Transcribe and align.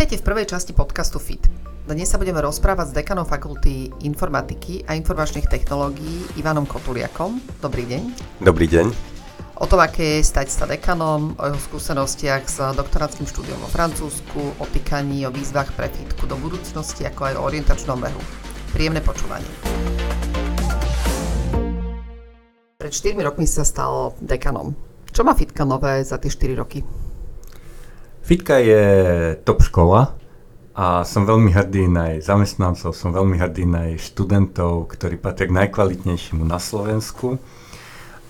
Vítajte 0.00 0.24
v 0.24 0.32
prvej 0.32 0.48
časti 0.48 0.72
podcastu 0.72 1.20
FIT. 1.20 1.44
Dnes 1.84 2.08
sa 2.08 2.16
budeme 2.16 2.40
rozprávať 2.40 2.88
s 2.88 2.96
dekanom 2.96 3.28
fakulty 3.28 3.92
informatiky 4.00 4.80
a 4.88 4.96
informačných 4.96 5.44
technológií 5.44 6.24
Ivanom 6.40 6.64
Kotuliakom. 6.64 7.36
Dobrý 7.60 7.84
deň. 7.84 8.02
Dobrý 8.40 8.64
deň. 8.64 8.96
O 9.60 9.68
tom, 9.68 9.76
aké 9.76 10.16
je 10.16 10.24
stať 10.24 10.48
sa 10.48 10.64
dekanom, 10.64 11.36
o 11.36 11.42
jeho 11.44 11.60
skúsenostiach 11.68 12.48
s 12.48 12.64
doktorátským 12.80 13.28
štúdiom 13.28 13.60
vo 13.60 13.68
Francúzsku, 13.68 14.56
o 14.56 14.64
týkaní, 14.72 15.28
o 15.28 15.30
výzvach 15.36 15.68
pre 15.76 15.92
fitku 15.92 16.24
do 16.24 16.40
budúcnosti, 16.40 17.04
ako 17.04 17.20
aj 17.28 17.34
o 17.36 17.44
orientačnom 17.44 18.00
behu. 18.00 18.22
Príjemné 18.72 19.04
počúvanie. 19.04 19.52
Pred 22.80 22.92
4 22.96 23.20
rokmi 23.20 23.44
sa 23.44 23.68
stal 23.68 24.16
dekanom. 24.24 24.72
Čo 25.12 25.28
má 25.28 25.36
fitka 25.36 25.68
nové 25.68 26.00
za 26.08 26.16
tie 26.16 26.32
4 26.32 26.56
roky? 26.56 26.80
Fitka 28.22 28.62
je 28.62 28.82
top 29.42 29.64
škola 29.64 30.14
a 30.76 31.02
som 31.02 31.26
veľmi 31.26 31.50
hrdý 31.50 31.90
na 31.90 32.14
jej 32.14 32.20
zamestnancov, 32.22 32.94
som 32.94 33.10
veľmi 33.10 33.36
hrdý 33.36 33.66
na 33.66 33.90
jej 33.90 33.98
študentov, 33.98 34.86
ktorí 34.94 35.18
patria 35.18 35.50
k 35.50 35.56
najkvalitnejšiemu 35.66 36.46
na 36.46 36.62
Slovensku. 36.62 37.42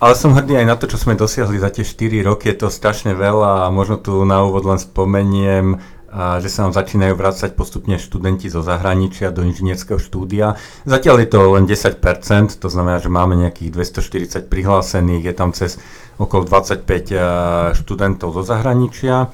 Ale 0.01 0.17
som 0.17 0.33
hrdý 0.33 0.57
aj 0.57 0.67
na 0.67 0.77
to, 0.81 0.89
čo 0.89 0.97
sme 0.97 1.13
dosiahli 1.13 1.61
za 1.61 1.69
tie 1.69 1.85
4 1.85 2.25
roky, 2.25 2.49
je 2.49 2.65
to 2.65 2.73
strašne 2.73 3.13
veľa 3.13 3.69
a 3.69 3.73
možno 3.75 4.01
tu 4.01 4.25
na 4.25 4.41
úvod 4.41 4.65
len 4.65 4.81
spomeniem, 4.81 5.77
a 6.11 6.43
že 6.43 6.51
sa 6.51 6.67
nám 6.67 6.75
začínajú 6.75 7.15
vrácať 7.15 7.55
postupne 7.55 7.95
študenti 7.95 8.51
zo 8.51 8.67
zahraničia 8.67 9.31
do 9.31 9.47
inžinierského 9.47 10.03
štúdia. 10.03 10.59
Zatiaľ 10.83 11.23
je 11.23 11.29
to 11.31 11.39
len 11.55 11.71
10%, 11.71 12.59
to 12.59 12.67
znamená, 12.67 12.99
že 12.99 13.07
máme 13.07 13.39
nejakých 13.39 13.71
240 13.71 14.51
prihlásených, 14.51 15.31
je 15.31 15.35
tam 15.39 15.55
cez 15.55 15.79
okolo 16.19 16.51
25 16.51 17.79
študentov 17.79 18.35
zo 18.35 18.43
zahraničia. 18.43 19.31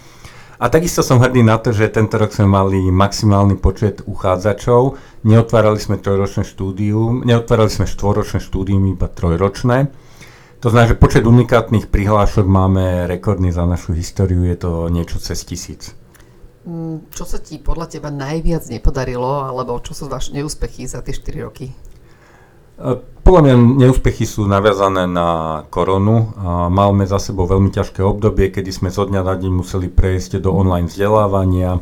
A 0.56 0.72
takisto 0.72 1.04
som 1.04 1.20
hrdý 1.20 1.44
na 1.44 1.60
to, 1.60 1.68
že 1.68 1.92
tento 1.92 2.16
rok 2.16 2.32
sme 2.32 2.48
mali 2.48 2.88
maximálny 2.88 3.60
počet 3.60 4.00
uchádzačov. 4.08 4.96
Neotvárali 5.28 5.76
sme 5.76 6.00
trojročné 6.00 6.48
štúdium, 6.48 7.20
neotvárali 7.28 7.68
sme 7.68 7.84
štvoročné 7.84 8.40
štúdium, 8.40 8.88
iba 8.88 9.04
trojročné. 9.04 9.92
To 10.64 10.72
znamená, 10.72 10.96
že 10.96 10.96
počet 10.96 11.28
unikátnych 11.28 11.92
prihlášok 11.92 12.48
máme 12.48 13.04
rekordný 13.04 13.52
za 13.52 13.68
našu 13.68 13.92
históriu, 13.92 14.48
je 14.48 14.56
to 14.56 14.88
niečo 14.88 15.20
cez 15.20 15.44
tisíc. 15.44 15.92
Mm, 16.64 17.12
čo 17.12 17.28
sa 17.28 17.36
ti 17.36 17.60
podľa 17.60 17.92
teba 17.92 18.08
najviac 18.08 18.64
nepodarilo, 18.72 19.44
alebo 19.44 19.76
čo 19.84 19.92
sú 19.92 20.08
vaše 20.08 20.32
neúspechy 20.32 20.88
za 20.88 21.04
tie 21.04 21.12
4 21.12 21.46
roky? 21.46 21.70
Podľa 22.76 23.40
mňa 23.42 23.54
neúspechy 23.82 24.22
sú 24.28 24.44
naviazané 24.46 25.08
na 25.08 25.62
koronu. 25.72 26.36
Máme 26.70 27.08
za 27.08 27.18
sebou 27.18 27.48
veľmi 27.48 27.72
ťažké 27.72 28.04
obdobie, 28.04 28.52
kedy 28.52 28.70
sme 28.70 28.88
zo 28.92 29.08
dňa 29.08 29.24
na 29.24 29.34
deň 29.34 29.52
museli 29.64 29.88
prejsť 29.90 30.38
do 30.44 30.52
online 30.52 30.86
vzdelávania. 30.86 31.80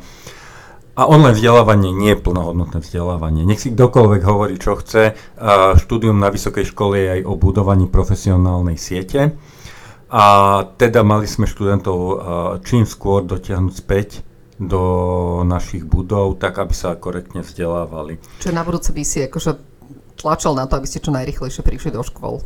A 0.95 1.11
online 1.11 1.35
vzdelávanie 1.35 1.91
nie 1.91 2.15
je 2.15 2.23
plnohodnotné 2.23 2.79
vzdelávanie. 2.79 3.43
Nech 3.43 3.59
si 3.59 3.75
kdokoľvek 3.75 4.23
hovorí, 4.23 4.55
čo 4.57 4.79
chce. 4.79 5.19
Štúdium 5.83 6.17
na 6.23 6.31
vysokej 6.31 6.71
škole 6.71 6.95
je 6.97 7.09
aj 7.19 7.21
o 7.27 7.35
budovaní 7.35 7.91
profesionálnej 7.91 8.79
siete. 8.79 9.35
A 10.15 10.25
teda 10.79 11.03
mali 11.03 11.27
sme 11.27 11.51
študentov 11.51 11.99
čím 12.63 12.87
skôr 12.87 13.27
dotiahnuť 13.27 13.75
späť 13.75 14.23
do 14.55 15.43
našich 15.43 15.83
budov, 15.83 16.39
tak 16.39 16.63
aby 16.63 16.71
sa 16.71 16.95
korektne 16.95 17.43
vzdelávali. 17.43 18.23
Čo 18.39 18.55
na 18.55 18.63
budúce 18.63 18.95
by 18.95 19.03
si 19.03 19.27
akože 19.27 19.74
tlačil 20.25 20.57
na 20.57 20.65
to, 20.65 20.81
aby 20.81 20.89
ste 20.89 21.05
čo 21.05 21.13
najrychlejšie 21.13 21.61
prišli 21.61 21.93
do 21.93 22.01
škôl? 22.01 22.41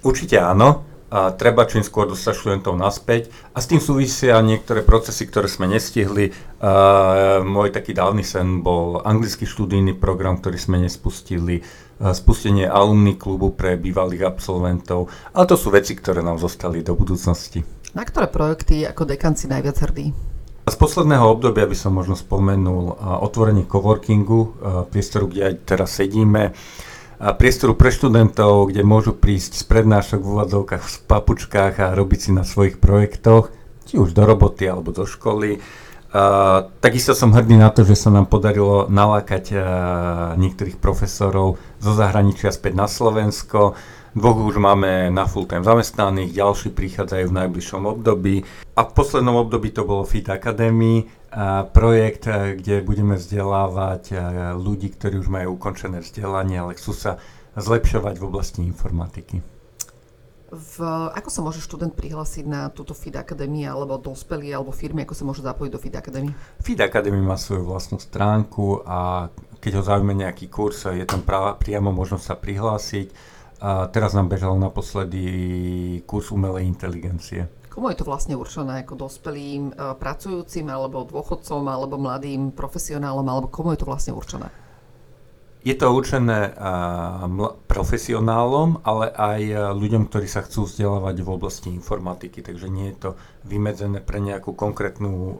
Určite 0.00 0.40
áno. 0.40 0.88
A 1.12 1.28
treba 1.28 1.68
čím 1.68 1.84
skôr 1.84 2.08
dostať 2.08 2.32
študentov 2.32 2.72
naspäť. 2.72 3.28
A 3.52 3.60
s 3.60 3.68
tým 3.68 3.84
súvisia 3.84 4.40
niektoré 4.40 4.80
procesy, 4.80 5.28
ktoré 5.28 5.44
sme 5.44 5.68
nestihli. 5.68 6.32
A 6.56 7.44
môj 7.44 7.68
taký 7.68 7.92
dávny 7.92 8.24
sen 8.24 8.64
bol 8.64 9.04
anglický 9.04 9.44
študijný 9.44 9.92
program, 10.00 10.40
ktorý 10.40 10.56
sme 10.56 10.80
nespustili, 10.80 11.60
spustenie 12.00 12.64
alumny 12.64 13.20
klubu 13.20 13.52
pre 13.52 13.76
bývalých 13.76 14.24
absolventov. 14.24 15.12
Ale 15.36 15.44
to 15.44 15.60
sú 15.60 15.68
veci, 15.68 15.92
ktoré 15.92 16.24
nám 16.24 16.40
zostali 16.40 16.80
do 16.80 16.96
budúcnosti. 16.96 17.60
Na 17.92 18.08
ktoré 18.08 18.32
projekty 18.32 18.88
ako 18.88 19.04
dekan 19.04 19.36
si 19.36 19.52
najviac 19.52 19.84
hrdý? 19.84 20.31
Z 20.62 20.78
posledného 20.78 21.26
obdobia 21.26 21.66
by 21.66 21.74
som 21.74 21.98
možno 21.98 22.14
spomenul 22.14 22.94
otvorenie 23.26 23.66
coworkingu, 23.66 24.54
priestoru, 24.94 25.26
kde 25.26 25.42
aj 25.50 25.54
teraz 25.66 25.98
sedíme, 25.98 26.54
priestoru 27.18 27.74
pre 27.74 27.90
študentov, 27.90 28.70
kde 28.70 28.86
môžu 28.86 29.10
prísť 29.10 29.58
z 29.58 29.64
prednášok 29.66 30.22
v 30.22 30.30
úvodzovkách 30.38 30.84
v 30.86 30.96
papučkách 31.10 31.74
a 31.82 31.94
robiť 31.98 32.18
si 32.18 32.30
na 32.30 32.46
svojich 32.46 32.78
projektoch, 32.78 33.50
či 33.90 33.98
už 33.98 34.14
do 34.14 34.22
roboty 34.22 34.70
alebo 34.70 34.94
do 34.94 35.02
školy. 35.02 35.58
Takisto 36.84 37.16
som 37.16 37.32
hrdý 37.32 37.56
na 37.56 37.72
to, 37.72 37.88
že 37.88 37.96
sa 37.96 38.12
nám 38.12 38.28
podarilo 38.28 38.84
nalákať 38.84 39.56
uh, 39.56 39.62
niektorých 40.36 40.76
profesorov 40.76 41.56
zo 41.80 41.92
zahraničia 41.96 42.52
späť 42.52 42.76
na 42.76 42.84
Slovensko. 42.84 43.72
Dvoch 44.12 44.44
už 44.44 44.60
máme 44.60 45.08
na 45.08 45.24
full-time 45.24 45.64
zamestnaných, 45.64 46.36
ďalší 46.36 46.76
prichádzajú 46.76 47.32
v 47.32 47.36
najbližšom 47.40 47.88
období. 47.88 48.44
A 48.76 48.84
v 48.84 48.92
poslednom 48.92 49.40
období 49.40 49.72
to 49.72 49.88
bolo 49.88 50.04
Fit 50.04 50.28
Academy, 50.28 51.08
projekt, 51.72 52.28
kde 52.28 52.84
budeme 52.84 53.16
vzdelávať 53.16 54.12
ľudí, 54.60 54.92
ktorí 54.92 55.16
už 55.16 55.32
majú 55.32 55.56
ukončené 55.56 56.04
vzdelanie, 56.04 56.60
ale 56.60 56.76
chcú 56.76 56.92
sa 56.92 57.16
zlepšovať 57.56 58.20
v 58.20 58.24
oblasti 58.28 58.60
informatiky. 58.60 59.40
V, 60.52 60.84
ako 61.16 61.32
sa 61.32 61.40
môže 61.40 61.64
študent 61.64 61.96
prihlásiť 61.96 62.44
na 62.44 62.68
túto 62.68 62.92
FID 62.92 63.24
Academy 63.24 63.64
alebo 63.64 63.96
dospelí 63.96 64.52
alebo 64.52 64.68
firmy, 64.68 65.08
ako 65.08 65.16
sa 65.16 65.24
môže 65.24 65.40
zapojiť 65.40 65.70
do 65.72 65.80
FID 65.80 65.96
Academy? 65.96 66.28
FID 66.60 66.84
Academy 66.84 67.16
má 67.24 67.40
svoju 67.40 67.64
vlastnú 67.64 67.96
stránku 67.96 68.84
a 68.84 69.32
keď 69.64 69.80
ho 69.80 69.82
zaujíma 69.88 70.12
nejaký 70.12 70.52
kurz, 70.52 70.84
je 70.92 71.08
tam 71.08 71.24
priamo 71.56 71.88
možnosť 71.88 72.24
sa 72.28 72.36
prihlásiť 72.36 73.08
a 73.64 73.88
teraz 73.88 74.12
nám 74.12 74.28
bežal 74.28 74.60
naposledy 74.60 75.24
kurz 76.04 76.28
umelej 76.28 76.68
inteligencie. 76.68 77.48
Komu 77.72 77.88
je 77.88 78.04
to 78.04 78.04
vlastne 78.04 78.36
určené? 78.36 78.84
Ako 78.84 79.00
dospelým 79.08 79.72
e, 79.72 79.96
pracujúcim, 79.96 80.68
alebo 80.68 81.08
dôchodcom, 81.08 81.64
alebo 81.72 81.96
mladým 81.96 82.52
profesionálom, 82.52 83.24
alebo 83.24 83.48
komu 83.48 83.72
je 83.72 83.80
to 83.80 83.88
vlastne 83.88 84.12
určené? 84.12 84.52
Je 85.62 85.78
to 85.78 85.94
určené 85.94 86.58
ml- 87.30 87.54
profesionálom, 87.70 88.82
ale 88.82 89.14
aj 89.14 89.40
uh, 89.46 89.56
ľuďom, 89.70 90.10
ktorí 90.10 90.26
sa 90.26 90.42
chcú 90.42 90.66
vzdelávať 90.66 91.22
v 91.22 91.28
oblasti 91.30 91.68
informatiky, 91.70 92.42
takže 92.42 92.66
nie 92.66 92.90
je 92.90 92.96
to 92.98 93.10
vymedzené 93.46 94.02
pre 94.02 94.18
nejakú 94.18 94.58
konkrétnu 94.58 95.10
uh, 95.14 95.32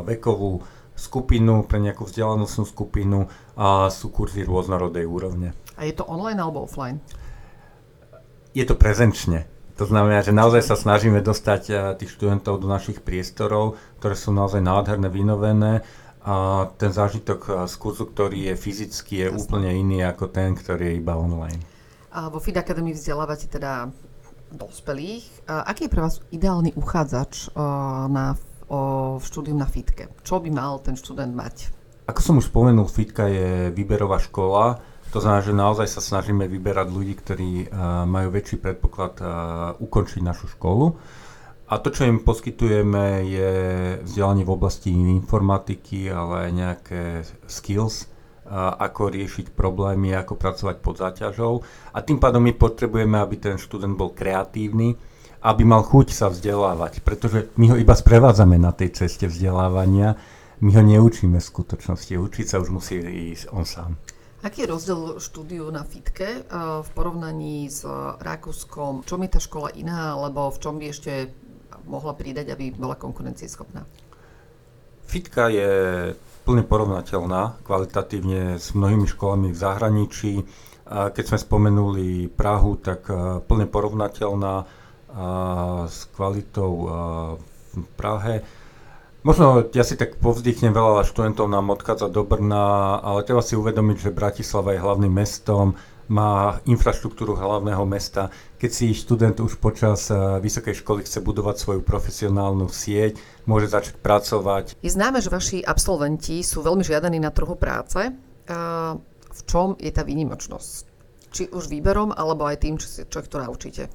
vekovú 0.00 0.64
skupinu, 0.96 1.68
pre 1.68 1.76
nejakú 1.76 2.08
vzdelanostnú 2.08 2.64
skupinu 2.64 3.28
a 3.52 3.92
sú 3.92 4.08
kurzy 4.08 4.48
rôznorodej 4.48 5.04
úrovne. 5.04 5.52
A 5.76 5.84
je 5.84 5.92
to 5.92 6.08
online 6.08 6.40
alebo 6.40 6.64
offline? 6.64 7.04
je 8.56 8.64
to 8.64 8.72
prezenčne. 8.72 9.44
To 9.76 9.84
znamená, 9.84 10.24
že 10.24 10.32
naozaj 10.32 10.64
sa 10.64 10.76
snažíme 10.80 11.20
dostať 11.20 11.62
eh, 11.68 11.76
tých 12.00 12.16
študentov 12.16 12.64
do 12.64 12.72
našich 12.72 13.04
priestorov, 13.04 13.76
ktoré 14.00 14.16
sú 14.16 14.32
naozaj 14.32 14.64
nádherné, 14.64 15.12
vynovené. 15.12 15.84
A 16.26 16.66
ten 16.74 16.90
zážitok 16.90 17.40
eh, 17.46 17.52
z 17.70 17.74
kurzu, 17.78 18.10
ktorý 18.10 18.50
je 18.50 18.54
fyzicky, 18.58 19.22
je 19.22 19.28
Jasne. 19.30 19.38
úplne 19.38 19.70
iný 19.70 20.02
ako 20.02 20.26
ten, 20.28 20.58
ktorý 20.58 20.90
je 20.90 20.94
iba 20.98 21.14
online. 21.14 21.62
A 22.10 22.26
vo 22.26 22.42
FID 22.42 22.58
Academy 22.58 22.90
vzdelávate 22.90 23.46
teda 23.46 23.94
dospelých. 24.50 25.46
A 25.46 25.70
aký 25.70 25.86
je 25.86 25.92
pre 25.92 26.02
vás 26.02 26.18
ideálny 26.34 26.74
uchádzač 26.74 27.50
eh, 27.50 27.60
na 28.10 28.34
o 28.66 29.14
štúdium 29.22 29.62
na 29.62 29.68
FITke? 29.70 30.10
Čo 30.26 30.42
by 30.42 30.50
mal 30.50 30.82
ten 30.82 30.98
študent 30.98 31.30
mať? 31.30 31.70
Ako 32.10 32.18
som 32.22 32.34
už 32.38 32.50
spomenul, 32.50 32.90
FITka 32.90 33.30
je 33.30 33.50
výberová 33.70 34.18
škola, 34.18 34.78
to 35.14 35.22
znamená, 35.22 35.42
že 35.42 35.54
naozaj 35.54 35.86
sa 35.86 36.02
snažíme 36.02 36.50
vyberať 36.50 36.88
ľudí, 36.90 37.14
ktorí 37.14 37.50
uh, 37.66 38.04
majú 38.04 38.34
väčší 38.34 38.58
predpoklad 38.58 39.14
uh, 39.22 39.28
ukončiť 39.78 40.20
našu 40.22 40.50
školu. 40.50 40.98
A 41.66 41.82
to, 41.82 41.90
čo 41.90 42.06
im 42.06 42.22
poskytujeme, 42.22 43.26
je 43.26 43.52
vzdelanie 44.06 44.46
v 44.46 44.54
oblasti 44.54 44.94
informatiky, 44.94 46.06
ale 46.06 46.46
aj 46.46 46.50
nejaké 46.54 47.02
skills, 47.50 48.06
ako 48.54 49.10
riešiť 49.10 49.50
problémy, 49.50 50.14
ako 50.14 50.38
pracovať 50.38 50.76
pod 50.78 51.02
záťažou. 51.02 51.66
A 51.90 51.98
tým 52.06 52.22
pádom 52.22 52.46
my 52.46 52.54
potrebujeme, 52.54 53.18
aby 53.18 53.42
ten 53.42 53.58
študent 53.58 53.98
bol 53.98 54.14
kreatívny, 54.14 54.94
aby 55.42 55.62
mal 55.66 55.82
chuť 55.82 56.14
sa 56.14 56.30
vzdelávať, 56.30 57.02
pretože 57.02 57.50
my 57.58 57.74
ho 57.74 57.76
iba 57.82 57.98
sprevádzame 57.98 58.62
na 58.62 58.70
tej 58.70 58.94
ceste 58.94 59.26
vzdelávania, 59.26 60.14
my 60.62 60.70
ho 60.70 60.82
neučíme 60.86 61.42
v 61.42 61.50
skutočnosti, 61.50 62.14
učiť 62.14 62.46
sa 62.46 62.62
už 62.62 62.72
musí 62.72 62.96
ísť 63.34 63.50
on 63.52 63.66
sám. 63.66 63.98
Aký 64.46 64.62
je 64.62 64.70
rozdiel 64.70 65.18
štúdiu 65.18 65.66
na 65.74 65.82
FITke 65.82 66.28
eh, 66.28 66.42
v 66.80 66.88
porovnaní 66.94 67.66
s 67.66 67.82
Rakúskom? 68.22 69.02
Čo 69.02 69.18
je 69.18 69.28
tá 69.32 69.40
škola 69.42 69.74
iná, 69.74 70.14
alebo 70.14 70.54
v 70.54 70.60
čom 70.62 70.78
by 70.78 70.86
ešte 70.94 71.34
mohla 71.86 72.12
pridať, 72.12 72.52
aby 72.52 72.74
bola 72.74 72.98
konkurencieschopná? 72.98 73.86
FITka 75.06 75.48
je 75.54 75.70
plne 76.42 76.62
porovnateľná 76.66 77.62
kvalitatívne 77.62 78.58
s 78.58 78.74
mnohými 78.74 79.06
školami 79.06 79.54
v 79.54 79.58
zahraničí. 79.58 80.32
Keď 80.86 81.24
sme 81.26 81.38
spomenuli 81.38 82.30
Prahu, 82.30 82.78
tak 82.78 83.10
eh, 83.10 83.42
plne 83.42 83.66
porovnateľná 83.66 84.86
s 85.86 86.12
kvalitou 86.12 86.72
v 87.72 87.88
Prahe. 87.96 88.44
Možno 89.26 89.66
ja 89.74 89.82
si 89.82 89.98
tak 89.98 90.22
povzdychnem, 90.22 90.70
veľa 90.70 91.02
študentov 91.02 91.50
nám 91.50 91.74
odchádza 91.74 92.06
do 92.12 92.22
Brna, 92.22 93.00
ale 93.02 93.26
treba 93.26 93.42
si 93.42 93.58
uvedomiť, 93.58 93.96
že 94.06 94.14
Bratislava 94.14 94.70
je 94.70 94.84
hlavným 94.84 95.10
mestom, 95.10 95.74
má 96.06 96.62
infraštruktúru 96.66 97.34
hlavného 97.34 97.82
mesta. 97.86 98.30
Keď 98.56 98.70
si 98.70 98.94
študent 98.94 99.36
už 99.42 99.58
počas 99.58 100.08
uh, 100.08 100.38
vysokej 100.38 100.82
školy 100.82 101.02
chce 101.02 101.22
budovať 101.22 101.56
svoju 101.58 101.80
profesionálnu 101.82 102.70
sieť, 102.70 103.18
môže 103.44 103.70
začať 103.70 103.98
pracovať. 103.98 104.78
Je 104.80 104.90
známe, 104.90 105.18
že 105.18 105.32
vaši 105.32 105.58
absolventi 105.62 106.42
sú 106.46 106.62
veľmi 106.62 106.86
žiadaní 106.86 107.18
na 107.18 107.34
trhu 107.34 107.58
práce. 107.58 107.98
Uh, 108.46 108.98
v 109.30 109.40
čom 109.44 109.74
je 109.76 109.92
tá 109.92 110.06
výnimočnosť? 110.06 110.74
Či 111.34 111.52
už 111.52 111.68
výberom, 111.68 112.14
alebo 112.14 112.48
aj 112.48 112.62
tým, 112.62 112.80
čo, 112.80 113.04
čo 113.04 113.20
ich 113.20 113.28
to 113.28 113.42
naučíte? 113.42 113.92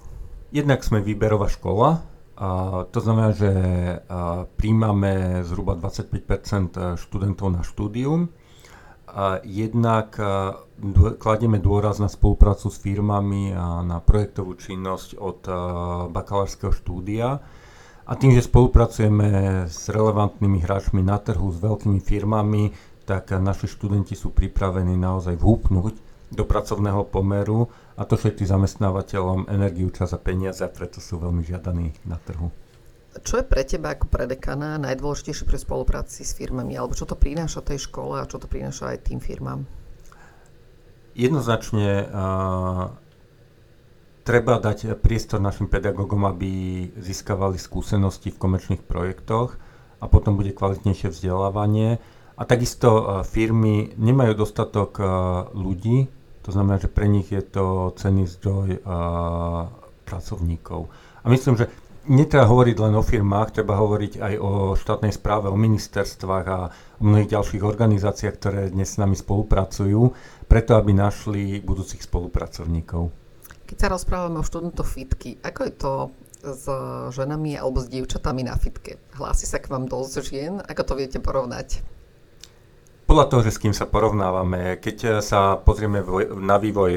Jednak 0.51 0.83
sme 0.83 0.99
výberová 0.99 1.47
škola, 1.47 2.11
a 2.41 2.49
to 2.89 2.99
znamená, 3.05 3.37
že 3.37 3.51
príjmame 4.57 5.45
zhruba 5.45 5.77
25% 5.77 6.97
študentov 6.97 7.53
na 7.53 7.61
štúdium. 7.61 8.33
A 9.05 9.45
jednak 9.45 10.17
kladieme 11.21 11.61
dôraz 11.61 12.01
na 12.01 12.09
spoluprácu 12.09 12.73
s 12.73 12.81
firmami 12.81 13.53
a 13.53 13.85
na 13.85 14.01
projektovú 14.01 14.57
činnosť 14.57 15.21
od 15.21 15.39
bakalárskeho 16.09 16.73
štúdia. 16.73 17.37
A 18.01 18.11
tým, 18.17 18.33
že 18.33 18.43
spolupracujeme 18.43 19.29
s 19.69 19.87
relevantnými 19.87 20.59
hráčmi 20.65 21.05
na 21.05 21.21
trhu, 21.21 21.53
s 21.53 21.61
veľkými 21.61 22.01
firmami, 22.01 22.73
tak 23.05 23.31
naši 23.37 23.69
študenti 23.69 24.17
sú 24.17 24.33
pripravení 24.33 24.97
naozaj 24.97 25.37
vhúpnúť 25.37 25.93
do 26.31 26.43
pracovného 26.47 27.05
pomeru 27.11 27.67
a 27.99 28.07
to 28.07 28.15
všetky 28.15 28.47
zamestnávateľom 28.47 29.51
energiu, 29.51 29.91
čas 29.91 30.15
a 30.15 30.19
peniaze 30.19 30.63
a 30.63 30.71
preto 30.71 31.03
sú 31.03 31.19
veľmi 31.19 31.43
žiadaní 31.43 31.91
na 32.07 32.15
trhu. 32.17 32.49
Čo 33.11 33.43
je 33.43 33.45
pre 33.45 33.67
teba 33.67 33.91
ako 33.91 34.07
pre 34.07 34.23
dekana 34.23 34.79
najdôležitejšie 34.79 35.43
pri 35.43 35.59
spolupráci 35.59 36.23
s 36.23 36.31
firmami? 36.31 36.79
Alebo 36.79 36.95
čo 36.95 37.03
to 37.03 37.19
prináša 37.19 37.59
tej 37.59 37.91
škole 37.91 38.15
a 38.15 38.27
čo 38.27 38.39
to 38.39 38.47
prináša 38.47 38.95
aj 38.95 39.11
tým 39.11 39.19
firmám? 39.19 39.67
Jednoznačne 41.13 42.07
treba 44.21 44.53
dať 44.61 44.95
priestor 45.01 45.41
našim 45.41 45.67
pedagógom, 45.67 46.23
aby 46.29 46.49
získavali 46.95 47.57
skúsenosti 47.57 48.29
v 48.31 48.39
komerčných 48.39 48.83
projektoch 48.85 49.57
a 50.01 50.05
potom 50.07 50.37
bude 50.37 50.53
kvalitnejšie 50.53 51.09
vzdelávanie. 51.11 51.99
A 52.39 52.41
takisto 52.47 53.21
firmy 53.27 53.93
nemajú 53.99 54.33
dostatok 54.33 54.97
ľudí, 55.53 56.09
to 56.41 56.49
znamená, 56.49 56.81
že 56.81 56.89
pre 56.89 57.05
nich 57.05 57.29
je 57.29 57.43
to 57.45 57.93
cenný 58.01 58.25
zdroj 58.25 58.81
pracovníkov. 60.09 60.89
A 61.21 61.29
myslím, 61.29 61.53
že 61.53 61.69
netreba 62.09 62.49
hovoriť 62.49 62.75
len 62.81 62.93
o 62.97 63.03
firmách, 63.05 63.61
treba 63.61 63.77
hovoriť 63.77 64.13
aj 64.17 64.33
o 64.41 64.73
štátnej 64.73 65.13
správe, 65.13 65.51
o 65.51 65.57
ministerstvách 65.59 66.45
a 66.49 66.59
o 66.97 67.03
mnohých 67.03 67.37
ďalších 67.37 67.61
organizáciách, 67.61 68.35
ktoré 68.37 68.61
dnes 68.73 68.95
s 68.95 69.01
nami 69.01 69.13
spolupracujú, 69.13 70.01
preto 70.49 70.77
aby 70.77 70.95
našli 70.97 71.61
budúcich 71.61 72.01
spolupracovníkov. 72.01 73.13
Keď 73.69 73.77
sa 73.77 73.87
rozprávame 73.93 74.41
o 74.41 74.47
študentoch 74.47 74.89
fitky, 74.89 75.37
ako 75.39 75.61
je 75.63 75.73
to 75.77 75.93
s 76.41 76.65
ženami 77.13 77.53
alebo 77.53 77.79
s 77.79 77.87
dievčatami 77.87 78.43
na 78.49 78.57
fitke? 78.57 78.97
Hlási 79.15 79.45
sa 79.45 79.61
k 79.61 79.69
vám 79.69 79.85
dosť 79.85 80.25
žien? 80.25 80.57
Ako 80.57 80.81
to 80.83 80.93
viete 80.97 81.21
porovnať? 81.21 81.85
Podľa 83.05 83.27
toho, 83.27 83.41
že 83.43 83.51
s 83.51 83.59
kým 83.59 83.75
sa 83.75 83.91
porovnávame, 83.91 84.79
keď 84.79 85.19
sa 85.19 85.59
pozrieme 85.59 85.99
na 86.39 86.55
vývoj 86.55 86.91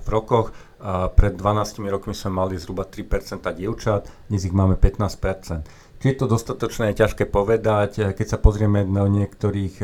v 0.00 0.08
rokoch, 0.08 0.54
eh, 0.78 1.10
pred 1.12 1.34
12 1.34 1.84
rokmi 1.90 2.14
sme 2.14 2.30
mali 2.38 2.54
zhruba 2.56 2.86
3% 2.86 3.42
dievčat, 3.52 4.30
dnes 4.30 4.42
ich 4.46 4.54
máme 4.54 4.78
15%. 4.80 5.66
Či 5.98 6.14
je 6.14 6.16
to 6.16 6.30
dostatočné, 6.30 6.94
je 6.94 7.02
ťažké 7.02 7.26
povedať. 7.26 8.14
Keď 8.14 8.26
sa 8.30 8.38
pozrieme 8.38 8.86
do 8.86 9.02
niektorých 9.10 9.82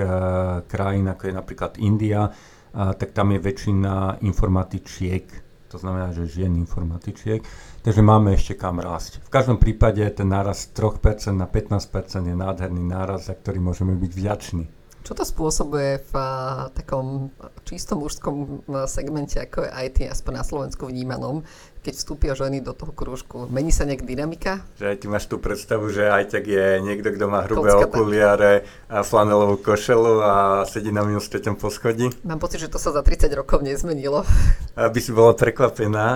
krajín, 0.71 1.11
ako 1.11 1.23
je 1.27 1.35
napríklad 1.35 1.73
India, 1.83 2.31
tak 2.71 3.11
tam 3.11 3.35
je 3.35 3.43
väčšina 3.43 4.23
informatičiek, 4.23 5.27
to 5.75 5.83
znamená, 5.83 6.15
že 6.15 6.31
žien 6.31 6.55
informatičiek, 6.55 7.43
takže 7.83 7.99
máme 7.99 8.39
ešte 8.39 8.55
kam 8.55 8.79
rásť. 8.79 9.27
V 9.27 9.31
každom 9.35 9.59
prípade 9.59 10.07
ten 10.15 10.31
náraz 10.31 10.71
z 10.71 10.87
3% 10.87 11.35
na 11.35 11.51
15% 11.51 12.31
je 12.31 12.37
nádherný 12.39 12.87
náraz, 12.87 13.27
za 13.27 13.35
ktorý 13.35 13.59
môžeme 13.59 13.99
byť 13.99 14.13
vďační. 14.15 14.65
Čo 15.05 15.13
to 15.13 15.25
spôsobuje 15.29 16.01
v 16.01 16.13
uh, 16.17 16.73
takom 16.73 17.29
čistom 17.69 18.01
mužskom 18.01 18.65
segmente, 18.89 19.37
ako 19.37 19.69
je 19.69 19.71
IT, 19.85 19.99
aspoň 20.09 20.33
na 20.41 20.45
Slovensku 20.49 20.89
vnímanom, 20.89 21.45
keď 21.85 21.93
vstúpia 21.93 22.33
ženy 22.33 22.65
do 22.65 22.73
toho 22.73 22.89
krúžku? 22.97 23.45
Mení 23.53 23.69
sa 23.69 23.85
nejak 23.85 24.01
dynamika? 24.01 24.65
Že 24.81 24.97
ty 24.97 25.05
máš 25.13 25.29
tú 25.29 25.37
predstavu, 25.37 25.93
že 25.93 26.09
tak 26.09 26.49
je 26.49 26.81
niekto, 26.81 27.13
kto 27.13 27.29
má 27.29 27.45
hrubé 27.45 27.77
Kockata. 27.77 27.93
okuliare 27.93 28.53
a 28.89 29.05
flanelovú 29.05 29.61
košelu 29.61 30.13
a 30.25 30.33
sedí 30.65 30.89
na 30.89 31.05
minus 31.05 31.29
3. 31.29 31.53
poschodí? 31.53 32.09
Mám 32.25 32.41
pocit, 32.41 32.65
že 32.65 32.73
to 32.73 32.81
sa 32.81 32.89
za 32.89 33.05
30 33.05 33.29
rokov 33.37 33.61
nezmenilo. 33.61 34.25
Aby 34.73 35.05
si 35.05 35.13
bola 35.13 35.37
prekvapená, 35.37 36.07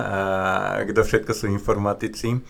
kto 0.89 1.05
všetko 1.05 1.31
sú 1.37 1.45
informatici. 1.45 2.41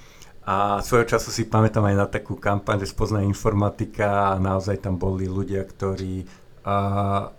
A 0.50 0.81
svojho 0.81 1.06
času 1.06 1.30
si 1.30 1.46
pamätám 1.46 1.86
aj 1.86 1.96
na 1.96 2.10
takú 2.10 2.34
kampaň, 2.34 2.81
že 2.81 2.90
spozná 2.90 3.22
informatika 3.22 4.34
a 4.34 4.42
naozaj 4.42 4.81
tam 4.81 4.98
boli 4.98 5.30
ľudia, 5.30 5.62
ktorí, 5.62 6.25
a, 6.66 6.75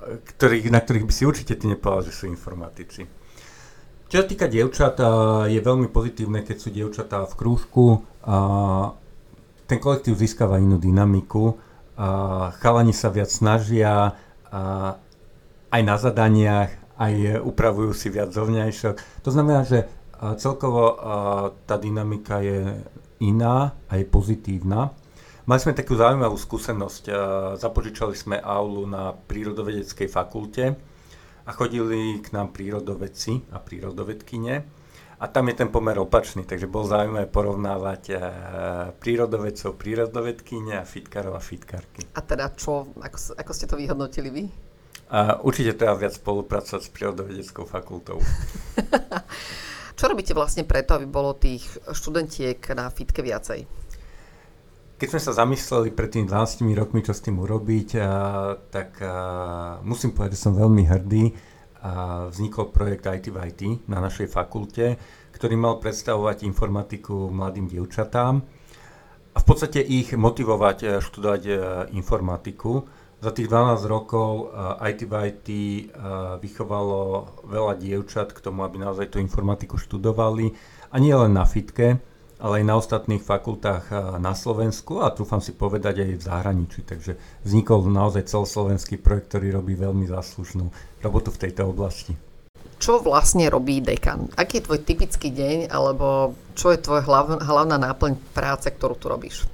ktorých, 0.06 0.70
na 0.70 0.78
ktorých 0.78 1.10
by 1.10 1.12
si 1.18 1.26
určite 1.26 1.58
ty 1.58 1.66
nepovedal, 1.66 2.06
že 2.06 2.14
sú 2.14 2.30
informatici. 2.30 3.02
Čo 4.06 4.14
sa 4.22 4.26
týka 4.26 4.46
dievčat, 4.46 4.98
je 5.50 5.58
veľmi 5.58 5.90
pozitívne, 5.90 6.46
keď 6.46 6.56
sú 6.58 6.70
dievčatá 6.70 7.26
v 7.26 7.34
krúžku. 7.34 8.02
A 8.26 8.34
ten 9.70 9.78
kolektív 9.78 10.18
získava 10.18 10.58
inú 10.58 10.78
dynamiku. 10.82 11.58
A 11.94 12.50
chalani 12.58 12.90
sa 12.90 13.10
viac 13.10 13.30
snažia 13.30 14.18
a 14.50 14.62
aj 15.70 15.82
na 15.86 15.94
zadaniach, 15.94 16.70
aj 16.98 17.42
upravujú 17.46 17.94
si 17.94 18.10
viac 18.10 18.34
zovňajšok. 18.34 19.22
To 19.22 19.30
znamená, 19.30 19.62
že 19.62 19.86
celkovo 20.36 20.96
tá 21.64 21.76
dynamika 21.80 22.44
je 22.44 22.84
iná 23.24 23.72
a 23.88 23.92
je 23.96 24.04
pozitívna. 24.04 24.92
Mali 25.48 25.60
sme 25.60 25.74
takú 25.74 25.96
zaujímavú 25.96 26.36
skúsenosť. 26.36 27.10
Zapožičali 27.56 28.14
sme 28.14 28.36
aulu 28.38 28.84
na 28.84 29.16
prírodovedeckej 29.16 30.08
fakulte 30.12 30.76
a 31.48 31.50
chodili 31.56 32.20
k 32.20 32.30
nám 32.36 32.52
prírodovedci 32.52 33.50
a 33.50 33.58
prírodovedkyne. 33.58 34.54
A 35.20 35.28
tam 35.28 35.52
je 35.52 35.54
ten 35.60 35.68
pomer 35.68 36.00
opačný, 36.00 36.48
takže 36.48 36.64
bol 36.64 36.88
zaujímavé 36.88 37.28
porovnávať 37.28 38.16
prírodovedcov, 39.04 39.76
prírodovedkyne 39.76 40.80
a 40.80 40.84
fitkarov 40.88 41.36
a 41.36 41.42
fitkárky. 41.44 42.08
A 42.16 42.24
teda 42.24 42.52
čo, 42.56 42.88
ako, 42.96 43.36
ako 43.36 43.52
ste 43.52 43.68
to 43.68 43.76
vyhodnotili 43.76 44.28
vy? 44.32 44.44
A 45.10 45.42
určite 45.42 45.74
treba 45.76 45.98
viac 45.98 46.16
spolupracovať 46.16 46.82
s 46.86 46.90
prírodovedeckou 46.94 47.66
fakultou. 47.66 48.22
Čo 50.00 50.08
robíte 50.08 50.32
vlastne 50.32 50.64
preto, 50.64 50.96
aby 50.96 51.04
bolo 51.04 51.36
tých 51.36 51.60
študentiek 51.92 52.56
na 52.72 52.88
fitke 52.88 53.20
viacej? 53.20 53.68
Keď 54.96 55.08
sme 55.12 55.20
sa 55.20 55.36
zamysleli 55.44 55.92
pred 55.92 56.08
tými 56.08 56.24
12 56.24 56.72
rokmi, 56.72 57.04
čo 57.04 57.12
s 57.12 57.20
tým 57.20 57.36
urobiť, 57.36 58.00
a, 58.00 58.08
tak 58.72 58.96
a, 59.04 59.12
musím 59.84 60.16
povedať, 60.16 60.40
že 60.40 60.44
som 60.48 60.56
veľmi 60.56 60.88
hrdý. 60.88 61.36
A 61.84 62.24
vznikol 62.32 62.72
projekt 62.72 63.12
IT 63.12 63.28
v 63.28 63.44
IT 63.44 63.60
na 63.92 64.00
našej 64.00 64.32
fakulte, 64.32 64.96
ktorý 65.36 65.60
mal 65.60 65.76
predstavovať 65.76 66.48
informatiku 66.48 67.28
mladým 67.28 67.68
dievčatám 67.68 68.40
a 69.32 69.38
v 69.40 69.44
podstate 69.44 69.84
ich 69.84 70.12
motivovať 70.16 70.78
e, 70.80 70.86
študovať 71.00 71.42
e, 71.44 71.52
informatiku 71.92 72.84
za 73.20 73.30
tých 73.36 73.52
12 73.52 73.84
rokov 73.84 74.48
IT 74.80 75.00
v 75.04 75.12
IT 75.28 75.48
vychovalo 76.40 77.28
veľa 77.44 77.76
dievčat 77.76 78.32
k 78.32 78.40
tomu, 78.40 78.64
aby 78.64 78.80
naozaj 78.80 79.12
tú 79.12 79.20
informatiku 79.20 79.76
študovali. 79.76 80.56
A 80.90 80.96
nie 80.96 81.12
len 81.12 81.36
na 81.36 81.44
FITke, 81.44 82.00
ale 82.40 82.52
aj 82.60 82.64
na 82.64 82.74
ostatných 82.80 83.20
fakultách 83.20 84.16
na 84.16 84.32
Slovensku 84.32 85.04
a 85.04 85.12
trúfam 85.12 85.44
si 85.44 85.52
povedať 85.52 86.00
aj 86.00 86.10
v 86.16 86.24
zahraničí. 86.24 86.80
Takže 86.88 87.44
vznikol 87.44 87.84
naozaj 87.92 88.32
celoslovenský 88.32 88.96
projekt, 88.96 89.36
ktorý 89.36 89.60
robí 89.60 89.76
veľmi 89.76 90.08
záslušnú 90.08 90.72
robotu 91.04 91.28
v 91.28 91.40
tejto 91.44 91.68
oblasti. 91.68 92.16
Čo 92.80 93.04
vlastne 93.04 93.52
robí 93.52 93.84
dekan? 93.84 94.32
Aký 94.40 94.64
je 94.64 94.66
tvoj 94.72 94.80
typický 94.80 95.28
deň, 95.28 95.68
alebo 95.68 96.32
čo 96.56 96.72
je 96.72 96.80
tvoja 96.80 97.04
hlavná 97.44 97.76
náplň 97.76 98.32
práce, 98.32 98.72
ktorú 98.72 98.96
tu 98.96 99.12
robíš? 99.12 99.44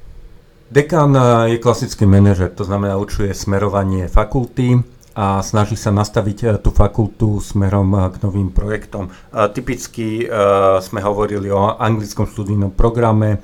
Dekan 0.67 1.15
eh, 1.15 1.23
je 1.55 1.59
klasický 1.63 2.11
manažer, 2.11 2.51
to 2.51 2.67
znamená 2.67 2.99
určuje 2.99 3.31
smerovanie 3.31 4.11
fakulty 4.11 4.83
a 5.15 5.39
snaží 5.39 5.79
sa 5.79 5.95
nastaviť 5.95 6.39
eh, 6.43 6.51
tú 6.59 6.75
fakultu 6.75 7.39
smerom 7.39 7.95
eh, 7.95 8.11
k 8.11 8.17
novým 8.27 8.51
projektom. 8.51 9.07
Typicky 9.31 10.27
sme 10.83 11.01
hovorili 11.07 11.55
o 11.55 11.79
anglickom 11.79 12.27
študijnom 12.27 12.75
programe, 12.75 13.39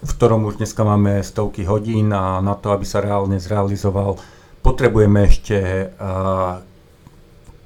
v 0.00 0.10
ktorom 0.16 0.48
už 0.48 0.56
dneska 0.56 0.80
máme 0.80 1.20
stovky 1.20 1.68
hodín 1.68 2.16
a 2.16 2.40
na 2.40 2.56
to, 2.56 2.72
aby 2.72 2.88
sa 2.88 3.04
reálne 3.04 3.36
zrealizoval, 3.36 4.16
potrebujeme 4.64 5.28
ešte 5.28 5.92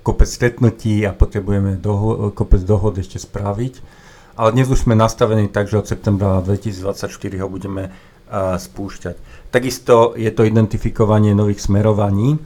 kopec 0.02 0.28
stretnutí 0.28 1.06
a 1.06 1.14
potrebujeme 1.14 1.78
doho- 1.78 2.32
kopec 2.34 2.64
dohod 2.64 2.98
ešte 2.98 3.20
spraviť. 3.22 4.00
Ale 4.40 4.56
dnes 4.56 4.72
už 4.72 4.88
sme 4.88 4.96
nastavení 4.96 5.52
tak, 5.52 5.68
že 5.68 5.84
od 5.84 5.86
septembra 5.86 6.40
2024 6.40 7.44
ho 7.44 7.48
budeme 7.50 7.92
spúšťať. 8.32 9.16
Takisto 9.50 10.14
je 10.14 10.30
to 10.30 10.46
identifikovanie 10.46 11.34
nových 11.34 11.66
smerovaní 11.66 12.38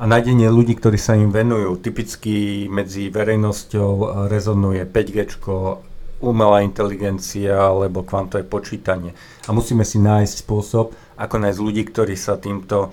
a 0.00 0.08
nájdenie 0.08 0.48
ľudí, 0.48 0.80
ktorí 0.80 0.96
sa 0.96 1.12
im 1.12 1.28
venujú. 1.28 1.76
Typicky 1.84 2.64
medzi 2.72 3.12
verejnosťou 3.12 4.24
rezonuje 4.32 4.80
5G, 4.88 5.36
umelá 6.24 6.64
inteligencia 6.64 7.60
alebo 7.60 8.00
kvantové 8.00 8.48
počítanie. 8.48 9.12
A 9.44 9.52
musíme 9.52 9.84
si 9.84 10.00
nájsť 10.00 10.48
spôsob, 10.48 10.96
ako 11.20 11.34
nájsť 11.36 11.60
ľudí, 11.60 11.84
ktorí 11.92 12.16
sa 12.16 12.40
týmto 12.40 12.88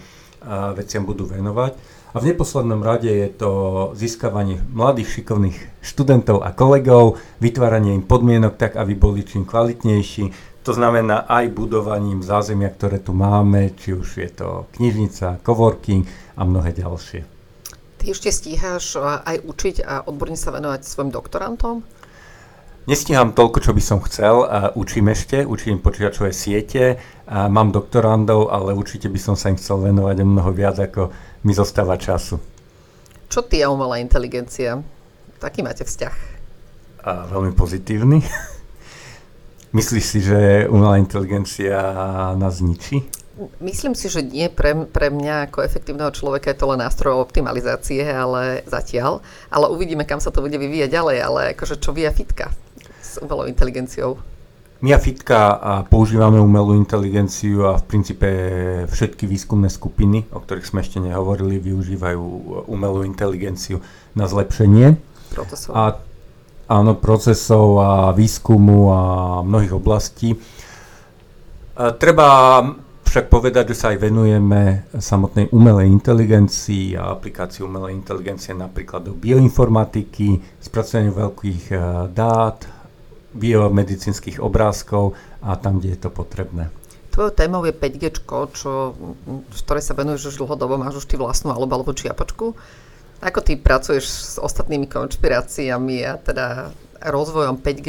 veciam 0.75 1.07
budú 1.07 1.23
venovať. 1.31 2.03
A 2.13 2.21
v 2.21 2.29
neposlednom 2.29 2.83
rade 2.83 3.09
je 3.09 3.29
to 3.31 3.51
získavanie 3.97 4.61
mladých 4.69 5.17
šikovných 5.17 5.57
študentov 5.81 6.45
a 6.45 6.53
kolegov, 6.53 7.17
vytváranie 7.41 7.97
im 7.97 8.05
podmienok 8.05 8.53
tak, 8.59 8.77
aby 8.77 8.93
boli 8.93 9.25
čím 9.25 9.49
kvalitnejší. 9.49 10.52
To 10.63 10.71
znamená 10.71 11.27
aj 11.27 11.51
budovaním 11.51 12.23
zázemia, 12.23 12.71
ktoré 12.71 13.03
tu 13.03 13.11
máme, 13.11 13.75
či 13.75 13.91
už 13.91 14.23
je 14.23 14.31
to 14.31 14.71
knižnica, 14.79 15.43
coworking 15.43 16.07
a 16.39 16.47
mnohé 16.47 16.71
ďalšie. 16.71 17.27
Ty 17.99 18.05
ešte 18.07 18.31
stíhaš 18.31 18.95
aj 18.99 19.43
učiť 19.43 19.83
a 19.83 20.07
odborne 20.07 20.39
sa 20.39 20.55
venovať 20.55 20.87
svojim 20.87 21.11
doktorantom? 21.11 21.83
Nestíham 22.83 23.31
toľko, 23.31 23.63
čo 23.63 23.71
by 23.71 23.83
som 23.83 23.99
chcel. 24.07 24.43
Učím 24.75 25.11
ešte, 25.11 25.47
učím 25.47 25.79
počítačové 25.79 26.35
siete, 26.35 26.99
mám 27.27 27.71
doktorandov, 27.71 28.51
ale 28.51 28.75
určite 28.75 29.07
by 29.07 29.19
som 29.19 29.35
sa 29.39 29.51
im 29.51 29.59
chcel 29.59 29.83
venovať 29.83 30.19
o 30.19 30.27
mnoho 30.27 30.51
viac, 30.51 30.79
ako 30.79 31.11
mi 31.47 31.55
zostáva 31.55 31.95
času. 31.95 32.39
Čo 33.31 33.39
ty 33.47 33.63
a 33.63 33.71
umelá 33.71 34.03
inteligencia? 34.03 34.83
Taký 35.39 35.63
máte 35.63 35.87
vzťah? 35.87 36.15
A 37.03 37.27
veľmi 37.27 37.51
pozitívny. 37.51 38.23
Myslíš 39.73 40.05
si, 40.05 40.19
že 40.21 40.69
umelá 40.69 41.01
inteligencia 41.01 41.77
nás 42.37 42.61
zničí? 42.61 43.01
Myslím 43.57 43.97
si, 43.97 44.13
že 44.13 44.21
nie 44.21 44.45
pre, 44.45 44.85
pre 44.85 45.09
mňa 45.09 45.49
ako 45.49 45.65
efektívneho 45.65 46.13
človeka 46.13 46.53
je 46.53 46.61
to 46.61 46.69
len 46.69 46.85
nástroj 46.85 47.17
optimalizácie, 47.17 48.05
ale 48.05 48.61
zatiaľ. 48.69 49.25
Ale 49.49 49.73
uvidíme, 49.73 50.05
kam 50.05 50.21
sa 50.21 50.29
to 50.29 50.45
bude 50.45 50.53
vyvíjať 50.53 50.89
ďalej. 50.93 51.17
Ale 51.17 51.39
akože 51.57 51.81
čo 51.81 51.89
via 51.89 52.13
fitka? 52.13 52.53
s 53.13 53.21
umelou 53.21 53.45
inteligenciou? 53.45 54.17
My 54.83 54.91
a 54.91 54.99
Fitka 54.99 55.39
používame 55.87 56.43
umelú 56.43 56.75
inteligenciu 56.75 57.71
a 57.71 57.79
v 57.79 57.87
princípe 57.87 58.27
všetky 58.91 59.23
výskumné 59.31 59.71
skupiny, 59.71 60.27
o 60.35 60.43
ktorých 60.43 60.67
sme 60.67 60.83
ešte 60.83 60.99
nehovorili, 60.99 61.55
využívajú 61.55 62.23
umelú 62.67 63.07
inteligenciu 63.07 63.79
na 64.11 64.27
zlepšenie. 64.27 64.99
Procesov. 65.31 65.71
A, 65.71 66.03
áno, 66.67 66.95
procesov 66.95 67.79
a 67.81 67.91
výskumu 68.15 68.91
a 68.91 69.01
mnohých 69.43 69.73
oblastí. 69.75 70.35
A 71.73 71.91
treba 71.95 72.61
však 73.03 73.29
povedať, 73.29 73.73
že 73.73 73.77
sa 73.77 73.85
aj 73.93 73.97
venujeme 74.09 74.89
samotnej 74.97 75.53
umelej 75.53 75.85
inteligencii 75.89 76.97
a 76.97 77.13
aplikácii 77.13 77.61
umelej 77.61 77.93
inteligencie 77.93 78.57
napríklad 78.57 79.05
do 79.05 79.13
bioinformatiky, 79.13 80.41
spracovaniu 80.57 81.13
veľkých 81.13 81.63
dát, 82.09 82.65
biomedicínskych 83.33 84.37
obrázkov 84.41 85.17
a 85.41 85.57
tam, 85.57 85.81
kde 85.81 85.97
je 85.97 85.99
to 86.05 86.09
potrebné. 86.13 86.69
Tvojou 87.13 87.33
témou 87.37 87.61
je 87.65 87.73
5G, 87.73 88.25
čo, 88.57 88.97
v 89.29 89.59
ktorej 89.61 89.85
sa 89.85 89.93
venuješ 89.93 90.33
už 90.33 90.41
dlhodobo, 90.41 90.81
máš 90.81 91.05
už 91.05 91.09
ty 91.09 91.13
vlastnú 91.13 91.53
alebo, 91.53 91.77
alebo 91.77 91.93
čiapočku. 91.93 92.57
Ako 93.23 93.39
ty 93.39 93.55
pracuješ 93.55 94.05
s 94.05 94.35
ostatnými 94.35 94.91
konšpiráciami 94.91 96.03
a 96.03 96.19
teda 96.19 96.75
rozvojom 96.99 97.55
5G, 97.63 97.87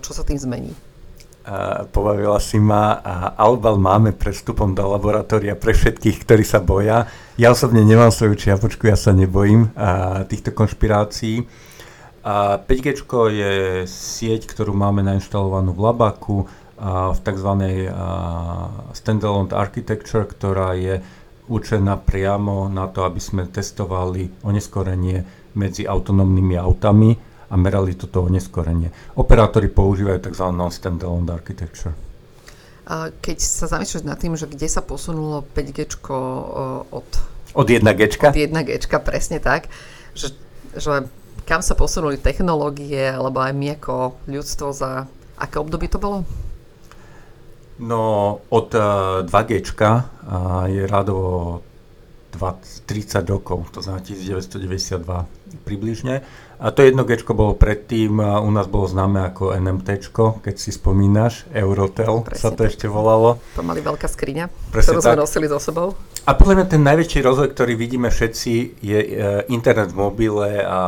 čo 0.00 0.10
sa 0.16 0.24
tým 0.24 0.40
zmení? 0.40 0.72
A 1.46 1.86
pobavila 1.86 2.42
si 2.42 2.58
ma 2.58 2.98
a 3.04 3.36
Albal 3.38 3.78
máme 3.78 4.16
prestupom 4.16 4.74
do 4.74 4.82
laboratória 4.82 5.54
pre 5.54 5.76
všetkých, 5.76 6.26
ktorí 6.26 6.42
sa 6.42 6.58
boja. 6.58 7.06
Ja 7.38 7.54
osobne 7.54 7.86
nemám 7.86 8.10
svoju 8.10 8.34
čiapočku, 8.34 8.90
ja 8.90 8.98
sa 8.98 9.14
nebojím 9.14 9.70
a, 9.78 10.24
týchto 10.26 10.50
konšpirácií. 10.50 11.46
A 12.26 12.58
5G 12.58 13.06
je 13.30 13.52
sieť, 13.86 14.50
ktorú 14.50 14.74
máme 14.74 15.06
nainštalovanú 15.06 15.70
v 15.70 15.80
Labaku 15.86 16.50
a 16.76 17.14
v 17.14 17.18
tzv. 17.22 17.50
standalone 18.92 19.54
architecture, 19.54 20.26
ktorá 20.26 20.74
je 20.74 20.98
určená 21.46 21.98
priamo 21.98 22.66
na 22.66 22.90
to, 22.90 23.06
aby 23.06 23.22
sme 23.22 23.46
testovali 23.46 24.42
oneskorenie 24.42 25.22
medzi 25.56 25.86
autonómnymi 25.86 26.54
autami 26.58 27.16
a 27.46 27.54
merali 27.54 27.94
toto 27.94 28.26
oneskorenie. 28.26 28.90
Operátori 29.16 29.70
používajú 29.70 30.30
tzv. 30.30 30.46
standalone 30.74 31.30
architecture. 31.30 31.94
Keď 33.22 33.38
sa 33.42 33.66
zamýšľaš 33.66 34.04
nad 34.06 34.18
tým, 34.18 34.38
že 34.38 34.46
kde 34.46 34.66
sa 34.70 34.82
posunulo 34.82 35.42
5G 35.42 35.90
od... 36.90 37.08
Od 37.56 37.66
1G? 37.66 38.02
Od 38.22 38.36
1G, 38.36 38.92
presne 39.02 39.42
tak. 39.42 39.66
Že, 40.14 40.38
že 40.78 41.10
kam 41.46 41.62
sa 41.62 41.74
posunuli 41.78 42.18
technológie, 42.18 43.10
alebo 43.10 43.42
aj 43.42 43.54
my 43.54 43.78
ako 43.78 44.18
ľudstvo 44.26 44.70
za 44.74 45.06
aké 45.38 45.56
obdobie 45.62 45.86
to 45.90 45.98
bolo? 45.98 46.22
No 47.76 48.00
od 48.48 48.68
uh, 48.72 48.80
2G 49.28 49.52
uh, 49.84 50.00
je 50.64 50.82
radovo 50.88 51.60
20, 52.32 52.88
30 52.88 53.24
rokov, 53.28 53.68
to 53.72 53.80
znamená 53.84 54.04
1992 54.04 55.64
približne. 55.64 56.24
A 56.56 56.72
to 56.72 56.80
jedno 56.80 57.04
G 57.04 57.20
bolo 57.36 57.52
predtým, 57.52 58.16
uh, 58.16 58.40
u 58.40 58.48
nás 58.48 58.64
bolo 58.64 58.88
známe 58.88 59.28
ako 59.28 59.52
NMT, 59.60 60.08
keď 60.40 60.54
si 60.56 60.72
spomínaš, 60.72 61.44
Eurotel 61.52 62.24
Presne 62.24 62.40
sa 62.40 62.48
to 62.52 62.64
tak. 62.64 62.72
ešte 62.72 62.88
volalo. 62.88 63.40
To 63.56 63.64
mali 63.64 63.84
veľká 63.84 64.08
skriňa, 64.08 64.72
Presne 64.72 64.96
ktorú 64.96 65.00
tak. 65.04 65.08
sme 65.12 65.20
nosili 65.20 65.46
so 65.48 65.60
sebou. 65.60 65.92
A 66.26 66.34
podľa 66.34 66.58
mňa 66.58 66.66
ten 66.66 66.82
najväčší 66.82 67.22
rozvoj, 67.22 67.54
ktorý 67.54 67.78
vidíme 67.78 68.10
všetci, 68.10 68.82
je 68.82 68.98
e, 68.98 69.08
internet 69.46 69.94
v 69.94 70.10
mobile 70.10 70.58
a 70.58 70.78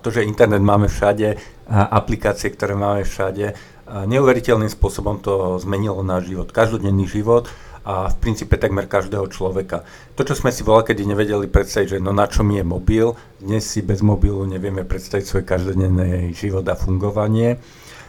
to, 0.00 0.08
že 0.08 0.24
internet 0.24 0.64
máme 0.64 0.88
všade, 0.88 1.36
a 1.68 2.00
aplikácie, 2.00 2.48
ktoré 2.48 2.72
máme 2.72 3.04
všade. 3.04 3.52
Neuveriteľným 3.88 4.68
spôsobom 4.68 5.16
to 5.24 5.56
zmenilo 5.58 6.04
náš 6.04 6.28
život, 6.28 6.52
každodenný 6.52 7.08
život 7.08 7.48
a 7.88 8.12
v 8.12 8.16
princípe 8.20 8.60
takmer 8.60 8.84
každého 8.84 9.32
človeka. 9.32 9.80
To, 10.12 10.20
čo 10.20 10.36
sme 10.36 10.52
si 10.52 10.60
volá, 10.60 10.84
kedy 10.84 11.08
nevedeli 11.08 11.48
predstaviť, 11.48 11.96
že 11.96 11.98
no 12.04 12.12
na 12.12 12.28
čo 12.28 12.44
mi 12.44 12.60
je 12.60 12.64
mobil, 12.68 13.16
dnes 13.40 13.64
si 13.64 13.80
bez 13.80 14.04
mobilu 14.04 14.44
nevieme 14.44 14.84
predstaviť 14.84 15.24
svoj 15.24 15.44
každodenný 15.48 16.36
život 16.36 16.68
a 16.68 16.76
fungovanie. 16.76 17.56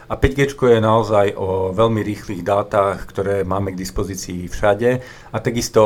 A 0.09 0.17
5G 0.17 0.57
je 0.57 0.81
naozaj 0.81 1.37
o 1.37 1.69
veľmi 1.69 2.01
rýchlych 2.01 2.41
dátach, 2.41 3.05
ktoré 3.07 3.45
máme 3.45 3.71
k 3.71 3.79
dispozícii 3.79 4.49
všade. 4.49 4.99
A 5.31 5.37
takisto 5.37 5.81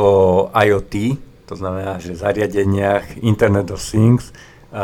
IoT, 0.56 1.20
to 1.46 1.54
znamená, 1.60 2.00
že 2.00 2.16
zariadeniach 2.16 3.20
Internet 3.20 3.70
of 3.70 3.84
Things, 3.84 4.32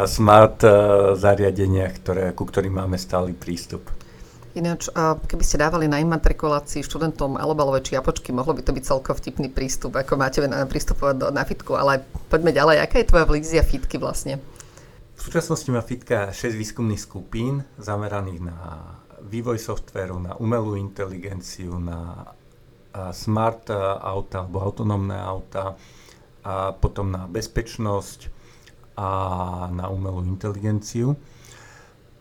smart 0.05 0.61
e, 0.61 0.69
zariadeniach, 1.17 1.93
ktoré, 2.03 2.25
ku 2.37 2.45
ktorým 2.45 2.77
máme 2.77 2.99
stály 2.99 3.33
prístup. 3.33 3.98
Ináč, 4.57 4.89
keby 5.29 5.43
ste 5.45 5.61
dávali 5.61 5.85
na 5.85 6.01
imatrikulácii 6.01 6.81
študentom 6.81 7.37
alobalové 7.37 7.85
čiapočky, 7.85 8.33
mohlo 8.33 8.57
by 8.57 8.65
to 8.65 8.73
byť 8.73 8.83
celko 8.83 9.13
vtipný 9.13 9.45
prístup, 9.45 9.93
ako 9.93 10.17
máte 10.17 10.41
prístupovať 10.41 11.15
do, 11.21 11.27
na 11.29 11.45
fitku, 11.45 11.77
ale 11.77 12.01
poďme 12.33 12.49
ďalej. 12.49 12.81
Aká 12.81 12.97
je 12.97 13.09
tvoja 13.13 13.29
vízia 13.29 13.61
fitky 13.61 14.01
vlastne? 14.01 14.41
V 15.13 15.21
súčasnosti 15.21 15.69
má 15.69 15.85
fitka 15.85 16.33
6 16.33 16.57
výskumných 16.57 16.97
skupín 16.97 17.61
zameraných 17.77 18.41
na 18.41 18.57
vývoj 19.21 19.61
softvéru, 19.61 20.17
na 20.17 20.33
umelú 20.41 20.73
inteligenciu, 20.79 21.77
na 21.77 22.33
smart 23.13 23.69
auta 24.01 24.41
alebo 24.41 24.65
autonómne 24.65 25.13
auta, 25.13 25.77
a 26.41 26.73
potom 26.73 27.13
na 27.13 27.29
bezpečnosť 27.29 28.31
a 28.97 29.09
na 29.69 29.91
umelú 29.91 30.25
inteligenciu. 30.25 31.13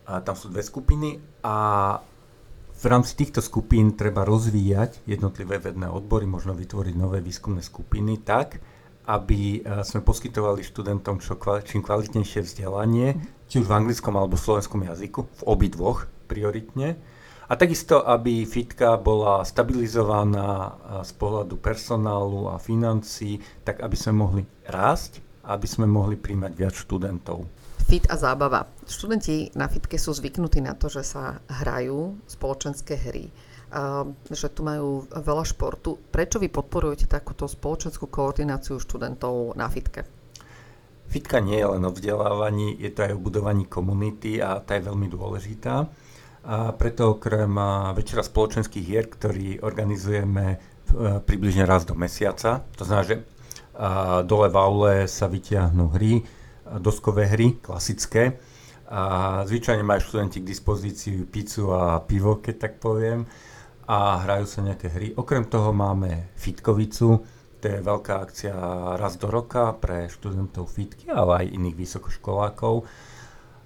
A 0.05 0.21
tam 0.21 0.37
sú 0.37 0.53
dve 0.53 0.61
skupiny 0.67 1.23
a 1.41 1.97
v 2.79 2.85
rámci 2.87 3.19
týchto 3.19 3.43
skupín 3.43 3.99
treba 3.99 4.23
rozvíjať 4.23 5.03
jednotlivé 5.03 5.59
vedné 5.59 5.91
odbory, 5.91 6.31
možno 6.31 6.55
vytvoriť 6.55 6.95
nové 6.95 7.19
výskumné 7.19 7.59
skupiny 7.59 8.23
tak, 8.23 8.63
aby 9.11 9.67
sme 9.83 10.07
poskytovali 10.07 10.63
študentom 10.63 11.19
čo, 11.19 11.35
čím 11.67 11.83
kvalitnejšie 11.83 12.45
vzdelanie, 12.47 13.19
či 13.51 13.59
už 13.59 13.67
v 13.67 13.77
anglickom 13.83 14.15
alebo 14.15 14.39
v 14.39 14.45
slovenskom 14.47 14.85
jazyku, 14.87 15.21
v 15.27 15.43
obidvoch 15.49 16.07
prioritne. 16.31 17.01
A 17.49 17.57
takisto, 17.57 18.05
aby 18.05 18.45
fitka 18.45 19.01
bola 19.01 19.41
stabilizovaná 19.41 20.77
z 21.01 21.13
pohľadu 21.17 21.57
personálu 21.57 22.53
a 22.53 22.61
financí, 22.61 23.41
tak 23.65 23.81
aby 23.81 23.97
sme 23.97 24.21
mohli 24.21 24.43
rásť, 24.69 25.25
aby 25.49 25.65
sme 25.65 25.89
mohli 25.89 26.21
príjmať 26.21 26.53
viac 26.53 26.77
študentov. 26.77 27.49
Fit 27.89 28.05
a 28.13 28.21
zábava. 28.21 28.69
Študenti 28.85 29.57
na 29.57 29.65
fitke 29.65 29.97
sú 29.97 30.13
zvyknutí 30.13 30.61
na 30.61 30.77
to, 30.77 30.93
že 30.93 31.01
sa 31.09 31.41
hrajú 31.49 32.21
spoločenské 32.29 33.01
hry, 33.01 33.33
že 34.29 34.53
tu 34.53 34.61
majú 34.61 35.09
veľa 35.09 35.45
športu. 35.49 35.97
Prečo 36.13 36.37
vy 36.37 36.53
podporujete 36.53 37.09
takúto 37.09 37.49
spoločenskú 37.49 38.13
koordináciu 38.13 38.77
študentov 38.77 39.57
na 39.57 39.73
fitke? 39.73 40.05
Fitka 41.09 41.41
nie 41.41 41.57
je 41.57 41.65
len 41.65 41.81
o 41.89 41.89
vzdelávaní, 41.89 42.77
je 42.77 42.93
to 42.93 43.09
aj 43.09 43.17
o 43.17 43.25
budovaní 43.25 43.65
komunity 43.65 44.45
a 44.45 44.61
tá 44.61 44.77
je 44.77 44.85
veľmi 44.85 45.09
dôležitá. 45.09 45.89
A 46.45 46.77
preto 46.77 47.17
okrem 47.17 47.49
večera 47.97 48.21
spoločenských 48.21 48.85
hier, 48.85 49.09
ktorý 49.09 49.65
organizujeme 49.65 50.61
v 50.89 51.21
približne 51.25 51.65
raz 51.65 51.89
do 51.89 51.97
mesiaca. 51.97 52.65
To 52.77 52.85
znamená, 52.85 53.05
že 53.05 53.17
dole 54.27 54.51
v 54.51 54.57
aule 54.59 54.95
sa 55.07 55.31
vytiahnu 55.31 55.95
hry, 55.95 56.21
doskové 56.83 57.31
hry, 57.31 57.63
klasické. 57.63 58.37
A 58.89 59.45
zvyčajne 59.45 59.85
majú 59.85 60.01
študenti 60.01 60.41
k 60.41 60.49
dispozícii 60.49 61.29
pizzu 61.29 61.71
a 61.77 62.01
pivo, 62.03 62.41
keď 62.41 62.55
tak 62.57 62.73
poviem. 62.83 63.29
A 63.89 64.21
hrajú 64.25 64.45
sa 64.49 64.61
nejaké 64.65 64.89
hry. 64.93 65.07
Okrem 65.17 65.49
toho 65.49 65.73
máme 65.73 66.33
fitkovicu, 66.37 67.25
to 67.59 67.65
je 67.67 67.83
veľká 67.83 68.15
akcia 68.23 68.55
raz 68.97 69.19
do 69.19 69.29
roka 69.29 69.75
pre 69.75 70.07
študentov 70.07 70.71
fitky, 70.71 71.11
ale 71.11 71.45
aj 71.45 71.55
iných 71.59 71.77
vysokoškolákov. 71.77 72.87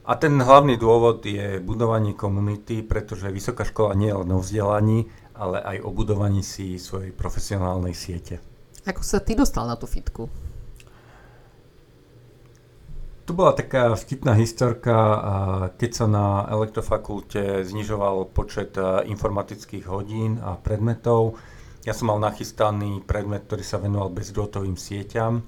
A 0.02 0.12
ten 0.18 0.34
hlavný 0.34 0.74
dôvod 0.80 1.22
je 1.22 1.62
budovanie 1.62 2.18
komunity, 2.18 2.82
pretože 2.82 3.30
vysoká 3.30 3.62
škola 3.62 3.94
nie 3.94 4.10
je 4.10 4.18
len 4.18 4.30
o 4.34 4.42
vzdelaní, 4.42 5.06
ale 5.38 5.62
aj 5.62 5.86
o 5.86 5.90
budovaní 5.94 6.42
si 6.42 6.74
svojej 6.80 7.14
profesionálnej 7.14 7.94
siete. 7.94 8.51
Ako 8.82 9.02
sa 9.06 9.22
ty 9.22 9.38
dostal 9.38 9.66
na 9.70 9.78
tú 9.78 9.86
fitku? 9.86 10.26
Tu 13.22 13.30
bola 13.30 13.54
taká 13.54 13.94
vtipná 13.94 14.34
historka, 14.34 14.94
keď 15.78 15.90
sa 15.94 16.06
na 16.10 16.42
elektrofakulte 16.50 17.62
znižoval 17.62 18.34
počet 18.34 18.74
informatických 19.06 19.86
hodín 19.86 20.42
a 20.42 20.58
predmetov. 20.58 21.38
Ja 21.86 21.94
som 21.94 22.10
mal 22.10 22.18
nachystaný 22.18 22.98
predmet, 23.06 23.46
ktorý 23.46 23.62
sa 23.62 23.78
venoval 23.78 24.10
bezdrôtovým 24.10 24.74
sieťam. 24.74 25.46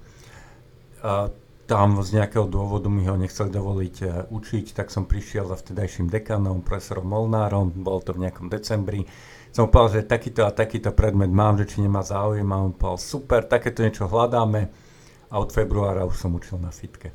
Tam 1.64 1.88
z 2.04 2.10
nejakého 2.14 2.46
dôvodu 2.46 2.86
mi 2.92 3.08
ho 3.08 3.16
nechceli 3.16 3.48
dovoliť 3.48 3.96
e, 4.04 4.06
učiť, 4.28 4.76
tak 4.76 4.92
som 4.92 5.08
prišiel 5.08 5.48
za 5.48 5.56
vtedajším 5.56 6.12
dekanom, 6.12 6.60
profesorom 6.60 7.08
Molnárom, 7.08 7.72
bolo 7.72 8.04
to 8.04 8.12
v 8.12 8.28
nejakom 8.28 8.52
decembri 8.52 9.08
som 9.54 9.70
povedal, 9.70 10.02
že 10.02 10.10
takýto 10.10 10.42
a 10.42 10.50
takýto 10.50 10.90
predmet 10.90 11.30
mám, 11.30 11.54
že 11.54 11.70
či 11.70 11.78
nemá 11.78 12.02
záujem 12.02 12.44
a 12.50 12.58
on 12.58 12.74
povedal, 12.74 12.98
super, 12.98 13.40
takéto 13.46 13.86
niečo 13.86 14.10
hľadáme 14.10 14.66
a 15.30 15.34
od 15.38 15.54
februára 15.54 16.02
už 16.02 16.26
som 16.26 16.34
učil 16.34 16.58
na 16.58 16.74
fitke. 16.74 17.14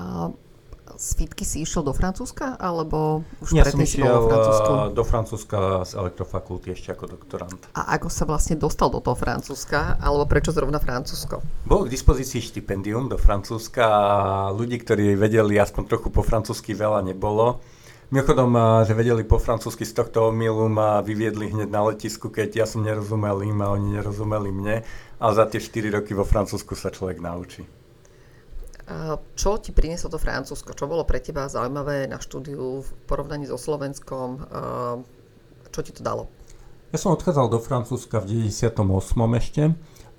A 0.00 0.32
z 0.96 1.08
fitky 1.16 1.44
si 1.44 1.60
išiel 1.60 1.84
do 1.84 1.92
Francúzska, 1.92 2.56
alebo 2.56 3.20
už 3.44 3.52
ja 3.52 3.68
predtým 3.68 3.84
si 3.84 4.00
bol 4.00 4.16
vo 4.16 4.32
Francúzsku? 4.32 4.72
do 4.96 5.04
Francúzska 5.04 5.58
z 5.84 5.92
elektrofakulty 5.92 6.66
ešte 6.72 6.96
ako 6.96 7.04
doktorant. 7.20 7.60
A 7.76 8.00
ako 8.00 8.08
sa 8.08 8.24
vlastne 8.24 8.56
dostal 8.56 8.88
do 8.88 9.04
toho 9.04 9.16
Francúzska, 9.16 10.00
alebo 10.00 10.24
prečo 10.24 10.56
zrovna 10.56 10.80
Francúzsko? 10.80 11.44
Bol 11.68 11.84
k 11.84 11.92
dispozícii 11.92 12.40
štipendium 12.40 13.12
do 13.12 13.20
Francúzska 13.20 13.84
a 13.84 14.08
ľudí, 14.56 14.80
ktorí 14.80 15.20
vedeli 15.20 15.60
aspoň 15.60 15.82
trochu 15.84 16.08
po 16.08 16.24
francúzsky 16.24 16.72
veľa 16.72 17.04
nebolo 17.04 17.60
Mimochodom, 18.14 18.54
že 18.86 18.94
vedeli 18.94 19.26
po 19.26 19.42
francúzsky 19.42 19.82
z 19.82 19.90
tohto 19.98 20.30
omylu 20.30 20.70
ma 20.70 21.02
vyviedli 21.02 21.50
hneď 21.50 21.66
na 21.66 21.82
letisku, 21.90 22.30
keď 22.30 22.62
ja 22.62 22.66
som 22.70 22.86
nerozumel 22.86 23.42
im 23.42 23.58
a 23.58 23.74
oni 23.74 23.98
nerozumeli 23.98 24.54
mne. 24.54 24.86
A 25.18 25.24
za 25.34 25.50
tie 25.50 25.58
4 25.58 25.90
roky 25.90 26.14
vo 26.14 26.22
Francúzsku 26.22 26.78
sa 26.78 26.94
človek 26.94 27.18
naučí. 27.18 27.66
Čo 29.34 29.58
ti 29.58 29.74
prinieslo 29.74 30.14
to 30.14 30.22
Francúzsko? 30.22 30.78
Čo 30.78 30.86
bolo 30.86 31.02
pre 31.02 31.18
teba 31.18 31.50
zaujímavé 31.50 32.06
na 32.06 32.22
štúdiu 32.22 32.86
v 32.86 32.88
porovnaní 33.10 33.50
so 33.50 33.58
Slovenskom? 33.58 34.46
Čo 35.74 35.80
ti 35.82 35.90
to 35.90 36.06
dalo? 36.06 36.30
Ja 36.94 37.02
som 37.02 37.18
odchádzal 37.18 37.50
do 37.50 37.58
Francúzska 37.58 38.22
v 38.22 38.46
98. 38.46 38.78
ešte 39.42 39.74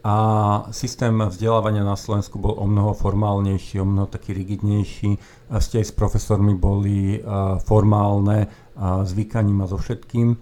a 0.05 0.15
systém 0.69 1.17
vzdelávania 1.17 1.81
na 1.81 1.97
Slovensku 1.97 2.37
bol 2.37 2.53
o 2.53 2.69
mnoho 2.69 2.93
formálnejší, 2.93 3.81
o 3.81 3.89
mnoho 3.89 4.05
taký 4.05 4.37
rigidnejší. 4.37 5.17
Vzťahy 5.49 5.81
s 5.81 5.89
profesormi 5.97 6.53
boli 6.53 7.25
formálne, 7.65 8.45
s 8.77 9.11
vykaním 9.17 9.65
a 9.65 9.69
so 9.71 9.81
všetkým. 9.81 10.37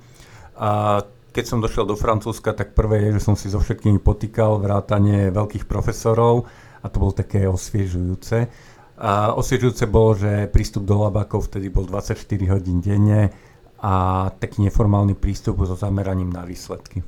A 0.59 0.99
keď 1.31 1.45
som 1.47 1.63
došiel 1.63 1.87
do 1.87 1.95
Francúzska, 1.95 2.51
tak 2.51 2.75
prvé 2.75 3.07
je, 3.07 3.15
že 3.15 3.23
som 3.23 3.39
si 3.39 3.47
so 3.47 3.63
všetkými 3.63 4.03
potýkal 4.03 4.59
vrátanie 4.59 5.31
veľkých 5.31 5.63
profesorov 5.63 6.43
a 6.83 6.91
to 6.91 6.99
bolo 6.99 7.15
také 7.15 7.47
osviežujúce. 7.47 8.51
A 8.99 9.31
osviežujúce 9.31 9.87
bolo, 9.87 10.19
že 10.19 10.51
prístup 10.51 10.83
do 10.83 11.07
labákov 11.07 11.47
vtedy 11.47 11.71
bol 11.71 11.87
24 11.87 12.19
hodín 12.51 12.83
denne 12.83 13.31
a 13.79 14.27
taký 14.27 14.67
neformálny 14.67 15.15
prístup 15.15 15.63
so 15.63 15.79
zameraním 15.79 16.35
na 16.35 16.43
výsledky. 16.43 16.99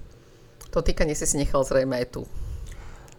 To 0.72 0.80
týkanie 0.80 1.20
si 1.20 1.28
si 1.28 1.36
nechal 1.36 1.68
zrejme 1.68 2.00
aj 2.00 2.08
tu. 2.16 2.24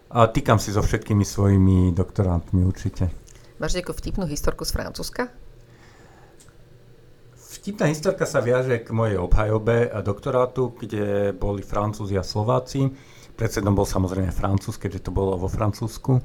A 0.07 0.31
týkam 0.31 0.55
si 0.55 0.71
so 0.71 0.79
všetkými 0.79 1.27
svojimi 1.27 1.91
doktorantmi 1.91 2.63
určite. 2.63 3.11
Máš 3.59 3.75
nejakú 3.75 3.91
vtipnú 3.91 4.23
historku 4.23 4.63
z 4.63 4.71
Francúzska? 4.71 5.27
Vtipná 7.35 7.91
historka 7.91 8.23
sa 8.23 8.39
viaže 8.39 8.79
k 8.79 8.95
mojej 8.95 9.19
obhajobe 9.19 9.91
a 9.91 9.99
doktorátu, 9.99 10.71
kde 10.79 11.35
boli 11.35 11.59
Francúzi 11.59 12.15
a 12.15 12.23
Slováci. 12.23 12.87
Predsedom 13.35 13.75
bol 13.75 13.83
samozrejme 13.83 14.31
Francúz, 14.31 14.79
keďže 14.79 15.09
to 15.09 15.11
bolo 15.11 15.35
vo 15.35 15.51
Francúzsku. 15.51 16.23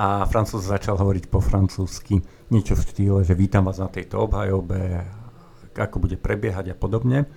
A 0.00 0.24
Francúz 0.24 0.64
začal 0.64 0.96
hovoriť 0.96 1.28
po 1.28 1.44
francúzsky. 1.44 2.22
Niečo 2.48 2.78
v 2.78 2.84
štýle, 2.86 3.20
že 3.26 3.36
vítam 3.36 3.68
vás 3.68 3.82
na 3.82 3.92
tejto 3.92 4.24
obhajobe, 4.24 5.04
ako 5.76 5.96
bude 6.00 6.16
prebiehať 6.16 6.72
a 6.72 6.78
podobne 6.78 7.28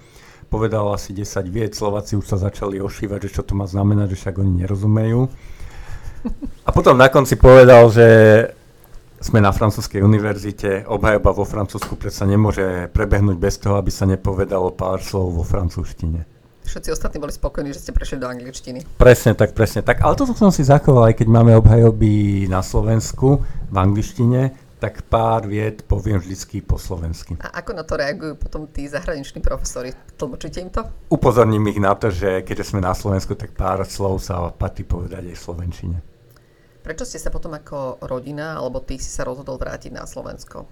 povedal 0.51 0.84
asi 0.91 1.15
10 1.15 1.47
vied, 1.47 1.71
Slováci 1.71 2.19
už 2.19 2.27
sa 2.27 2.36
začali 2.36 2.84
ošívať, 2.84 3.32
že 3.32 3.39
čo 3.39 3.41
to 3.47 3.56
má 3.56 3.63
znamenať, 3.63 4.12
že 4.12 4.19
však 4.19 4.36
oni 4.43 4.51
nerozumejú. 4.60 5.32
A 6.65 6.69
potom 6.69 6.97
na 6.97 7.10
konci 7.10 7.36
povedal, 7.36 7.89
že 7.89 8.07
sme 9.21 9.38
na 9.38 9.53
francúzskej 9.53 10.01
univerzite, 10.01 10.89
obhajoba 10.89 11.29
vo 11.29 11.45
Francúzsku 11.45 11.93
predsa 11.93 12.25
nemôže 12.25 12.89
prebehnúť 12.89 13.38
bez 13.38 13.62
toho, 13.62 13.77
aby 13.77 13.93
sa 13.93 14.10
nepovedalo 14.10 14.73
pár 14.73 14.97
slov 15.05 15.38
vo 15.38 15.45
francúzštine. 15.45 16.25
Všetci 16.65 16.89
ostatní 16.89 17.21
boli 17.21 17.29
spokojní, 17.29 17.69
že 17.73 17.86
ste 17.86 17.91
prešli 17.93 18.17
do 18.17 18.29
angličtiny. 18.29 18.81
Presne 18.97 19.38
tak, 19.38 19.53
presne 19.53 19.86
tak. 19.86 20.01
Ale 20.01 20.17
toto 20.17 20.34
som 20.34 20.49
si 20.49 20.65
zachoval, 20.65 21.13
aj 21.13 21.21
keď 21.21 21.27
máme 21.29 21.53
obhajoby 21.57 22.45
na 22.49 22.65
Slovensku 22.65 23.41
v 23.69 23.75
angličtine, 23.77 24.53
tak 24.81 25.05
pár 25.05 25.45
vied 25.45 25.86
poviem 25.86 26.17
vždycky 26.17 26.65
po 26.65 26.81
slovensky. 26.81 27.38
A 27.38 27.62
ako 27.62 27.77
na 27.77 27.86
to 27.86 28.01
reagujú 28.01 28.34
potom 28.34 28.65
tí 28.65 28.89
zahraniční 28.89 29.38
profesori? 29.45 29.93
Tlmočíte 30.17 30.57
im 30.57 30.73
to? 30.73 30.81
Upozorním 31.13 31.69
ich 31.69 31.77
na 31.77 31.93
to, 31.93 32.10
že 32.10 32.41
keďže 32.41 32.73
sme 32.73 32.81
na 32.81 32.97
Slovensku, 32.97 33.38
tak 33.38 33.53
pár 33.53 33.86
slov 33.86 34.17
sa 34.17 34.49
patrí 34.49 34.81
povedať 34.81 35.29
aj 35.29 35.38
v 35.38 35.45
slovenčine. 35.45 35.97
Prečo 36.82 37.06
ste 37.06 37.22
sa 37.22 37.30
potom 37.30 37.54
ako 37.54 38.02
rodina, 38.06 38.58
alebo 38.58 38.82
ty 38.82 38.98
si 38.98 39.10
sa 39.10 39.22
rozhodol 39.22 39.62
vrátiť 39.62 39.94
na 39.94 40.10
Slovensko? 40.10 40.65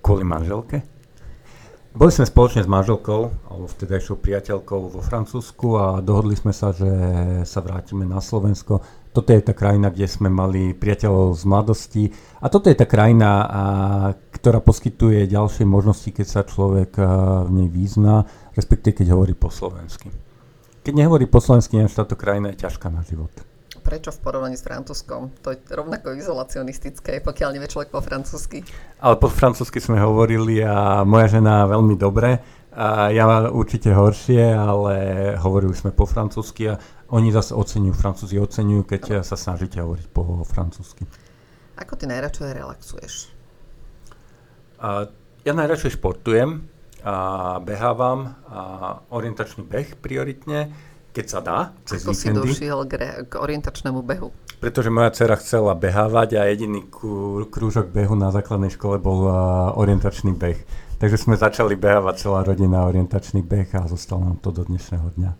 Kvôli 0.00 0.24
manželke? 0.24 0.80
Boli 1.92 2.12
sme 2.12 2.28
spoločne 2.28 2.64
s 2.64 2.68
manželkou, 2.70 3.20
alebo 3.48 3.66
vtedajšou 3.68 4.20
priateľkou 4.20 4.80
vo 4.92 5.00
Francúzsku 5.04 5.68
a 5.76 5.86
dohodli 6.00 6.36
sme 6.36 6.52
sa, 6.54 6.72
že 6.72 6.88
sa 7.44 7.60
vrátime 7.60 8.08
na 8.08 8.22
Slovensko 8.22 8.80
toto 9.18 9.34
je 9.34 9.42
tá 9.42 9.50
krajina, 9.50 9.90
kde 9.90 10.06
sme 10.06 10.30
mali 10.30 10.78
priateľov 10.78 11.34
z 11.34 11.42
mladosti 11.42 12.04
a 12.38 12.46
toto 12.46 12.70
je 12.70 12.78
tá 12.78 12.86
krajina, 12.86 13.42
a, 13.42 13.62
ktorá 14.30 14.62
poskytuje 14.62 15.26
ďalšie 15.26 15.66
možnosti, 15.66 16.06
keď 16.14 16.26
sa 16.28 16.46
človek 16.46 16.94
a, 17.02 17.42
v 17.48 17.50
nej 17.50 17.68
význa, 17.72 18.28
respektíve 18.54 19.02
keď 19.02 19.18
hovorí 19.18 19.34
po 19.34 19.50
slovensky. 19.50 20.14
Keď 20.86 20.94
nehovorí 20.94 21.26
po 21.26 21.42
slovensky, 21.42 21.82
než 21.82 21.98
táto 21.98 22.14
krajina 22.14 22.54
je 22.54 22.62
ťažká 22.62 22.94
na 22.94 23.02
život. 23.02 23.34
Prečo 23.88 24.12
v 24.12 24.20
porovnaní 24.20 24.52
s 24.52 24.68
francúzskom? 24.68 25.32
To 25.40 25.56
je 25.56 25.64
rovnako 25.72 26.12
izolacionistické, 26.12 27.24
pokiaľ 27.24 27.56
nevie 27.56 27.72
človek 27.72 27.88
po 27.88 28.04
francúzsky. 28.04 28.60
Ale 29.00 29.16
po 29.16 29.32
francúzsky 29.32 29.80
sme 29.80 29.96
hovorili 29.96 30.60
a 30.60 31.08
moja 31.08 31.40
žena 31.40 31.64
veľmi 31.64 31.96
dobre. 31.96 32.36
A 32.76 33.08
ja 33.08 33.24
určite 33.48 33.88
horšie, 33.96 34.52
ale 34.52 34.94
hovorili 35.40 35.72
sme 35.72 35.96
po 35.96 36.04
francúzsky 36.04 36.68
a 36.68 36.76
oni 37.08 37.32
zase 37.32 37.56
oceňujú, 37.56 37.96
Francúzi 37.96 38.36
oceňujú, 38.36 38.84
keď 38.84 39.02
sa 39.24 39.40
snažíte 39.40 39.80
hovoriť 39.80 40.06
po 40.12 40.44
francúzsky. 40.44 41.08
Ako 41.80 41.96
ty 41.96 42.04
najradšej 42.12 42.52
relaxuješ? 42.60 43.32
A, 44.84 45.08
ja 45.48 45.52
najradšej 45.56 45.96
športujem, 45.96 46.68
a 47.08 47.56
behávam, 47.64 48.36
a 48.52 48.60
orientačný 49.16 49.64
beh 49.64 49.96
prioritne, 49.96 50.76
keď 51.18 51.26
sa 51.26 51.40
dá, 51.42 51.58
cez 51.82 52.06
Ako 52.06 52.14
víkendy. 52.14 52.46
si 52.46 52.62
došiel 52.62 52.78
k, 52.86 52.92
k 53.26 53.32
orientačnému 53.34 54.06
behu? 54.06 54.30
Pretože 54.62 54.86
moja 54.86 55.10
dcera 55.10 55.34
chcela 55.42 55.74
behávať 55.74 56.38
a 56.38 56.46
jediný 56.46 56.86
krúžok 57.50 57.90
behu 57.90 58.14
na 58.14 58.30
základnej 58.30 58.70
škole 58.70 59.02
bol 59.02 59.26
orientačný 59.74 60.30
beh. 60.38 60.86
Takže 61.02 61.18
sme 61.18 61.34
začali 61.34 61.74
behávať 61.74 62.14
celá 62.22 62.46
rodina 62.46 62.86
orientačný 62.86 63.42
beh 63.42 63.74
a 63.74 63.90
zostalo 63.90 64.30
nám 64.30 64.38
to 64.38 64.54
do 64.54 64.62
dnešného 64.62 65.10
dňa. 65.18 65.30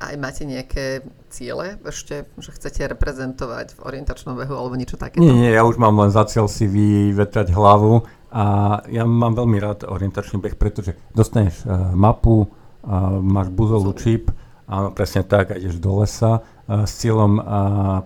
Aj 0.00 0.16
máte 0.16 0.48
nejaké 0.48 1.04
ciele 1.28 1.76
ešte, 1.84 2.24
že 2.40 2.50
chcete 2.56 2.88
reprezentovať 2.96 3.76
v 3.76 3.80
orientačnom 3.84 4.32
behu 4.32 4.56
alebo 4.56 4.72
niečo 4.72 4.96
takéto? 4.96 5.20
Nie, 5.20 5.36
nie, 5.36 5.52
ja 5.52 5.68
už 5.68 5.76
mám 5.76 6.00
len 6.00 6.08
za 6.08 6.24
cieľ 6.24 6.48
si 6.48 6.64
vyvetrať 6.64 7.52
hlavu 7.52 8.08
a 8.32 8.44
ja 8.88 9.04
mám 9.04 9.36
veľmi 9.36 9.60
rád 9.60 9.84
orientačný 9.84 10.40
beh, 10.40 10.56
pretože 10.56 10.96
dostaneš 11.12 11.68
uh, 11.68 11.92
mapu, 11.92 12.48
uh, 12.48 13.20
máš 13.20 13.52
buzolu 13.52 13.92
čip, 13.92 14.32
áno, 14.70 14.94
presne 14.94 15.26
tak, 15.26 15.50
a 15.50 15.58
ideš 15.58 15.82
do 15.82 15.98
lesa 15.98 16.38
uh, 16.38 16.86
s 16.86 17.02
cieľom 17.02 17.32
uh, 17.36 17.44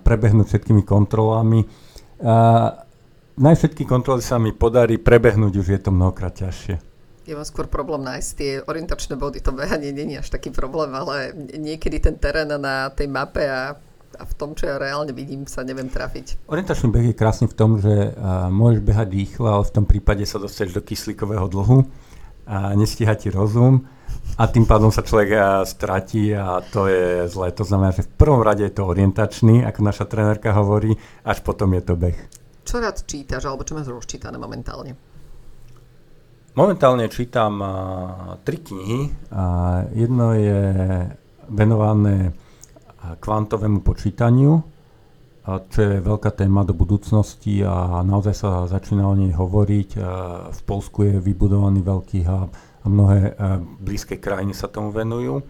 prebehnúť 0.00 0.48
všetkými 0.48 0.81
kontrolami. 0.88 1.68
Uh, 2.24 2.72
na 3.37 3.50
všetky 3.53 3.85
kontroly 3.85 4.24
sa 4.24 4.40
mi 4.40 4.57
podarí 4.57 4.96
prebehnúť, 4.96 5.53
už 5.61 5.68
je 5.77 5.81
to 5.83 5.90
mnohokrát 5.92 6.33
ťažšie. 6.33 6.94
Ja 7.24 7.40
mám 7.40 7.48
skôr 7.48 7.64
problém 7.66 8.05
nájsť 8.05 8.31
tie 8.37 8.53
orientačné 8.61 9.16
body. 9.16 9.40
To 9.48 9.57
behanie 9.57 9.96
není 9.96 10.20
až 10.20 10.29
taký 10.29 10.53
problém, 10.53 10.92
ale 10.92 11.33
niekedy 11.57 11.96
ten 11.96 12.20
terén 12.20 12.53
na 12.53 12.92
tej 12.92 13.09
mape 13.09 13.48
a, 13.48 13.81
a 14.20 14.22
v 14.29 14.35
tom, 14.37 14.53
čo 14.53 14.68
ja 14.68 14.77
reálne 14.77 15.09
vidím, 15.16 15.48
sa 15.48 15.64
neviem 15.64 15.88
trafiť. 15.88 16.44
Orientačný 16.53 16.92
beh 16.92 17.11
je 17.11 17.16
krásny 17.16 17.48
v 17.48 17.57
tom, 17.57 17.81
že 17.81 18.12
uh, 18.12 18.53
môžeš 18.53 18.85
behať 18.85 19.09
rýchlo, 19.16 19.48
ale 19.48 19.64
v 19.64 19.72
tom 19.72 19.85
prípade 19.88 20.22
sa 20.29 20.37
dostaneš 20.37 20.77
do 20.77 20.85
kyslíkového 20.85 21.48
dlhu 21.48 21.88
a 22.46 22.76
nestíha 22.76 23.16
ti 23.16 23.33
rozum 23.33 23.85
a 24.37 24.50
tým 24.50 24.66
pádom 24.66 24.90
sa 24.90 25.07
človek 25.07 25.30
uh, 25.33 25.42
stratí 25.62 26.35
a 26.35 26.61
to 26.61 26.90
je 26.90 27.28
zlé. 27.30 27.54
To 27.54 27.64
znamená, 27.64 27.94
že 27.94 28.04
v 28.04 28.14
prvom 28.18 28.42
rade 28.42 28.66
je 28.66 28.74
to 28.74 28.88
orientačný, 28.88 29.62
ako 29.62 29.80
naša 29.83 30.04
trenérka 30.11 30.50
hovorí, 30.52 30.96
až 31.22 31.40
potom 31.40 31.70
je 31.76 31.83
to 31.87 31.94
beh. 31.94 32.18
Čo 32.64 32.80
rád 32.80 33.04
čítaš, 33.04 33.44
alebo 33.46 33.62
čo 33.62 33.76
máš 33.76 33.92
rozčítané 33.92 34.40
momentálne? 34.40 34.96
Momentálne 36.54 37.07
čítam 37.11 37.61
uh, 37.61 37.70
tri 38.42 38.59
knihy. 38.59 39.00
Uh, 39.30 39.87
jedno 39.94 40.35
je 40.35 40.62
venované 41.50 42.33
kvantovému 43.04 43.85
počítaniu, 43.85 44.57
a 44.57 44.73
čo 45.44 45.78
je 45.85 46.00
veľká 46.00 46.33
téma 46.33 46.64
do 46.64 46.72
budúcnosti 46.72 47.61
a 47.61 48.00
naozaj 48.00 48.35
sa 48.35 48.64
začína 48.64 49.04
o 49.04 49.12
nej 49.12 49.28
hovoriť. 49.37 49.90
V 50.48 50.61
Polsku 50.64 51.04
je 51.04 51.20
vybudovaný 51.20 51.85
veľký 51.85 52.24
hub 52.24 52.48
a 52.57 52.87
mnohé 52.88 53.37
blízke 53.80 54.16
krajiny 54.16 54.57
sa 54.57 54.72
tomu 54.72 54.88
venujú. 54.88 55.44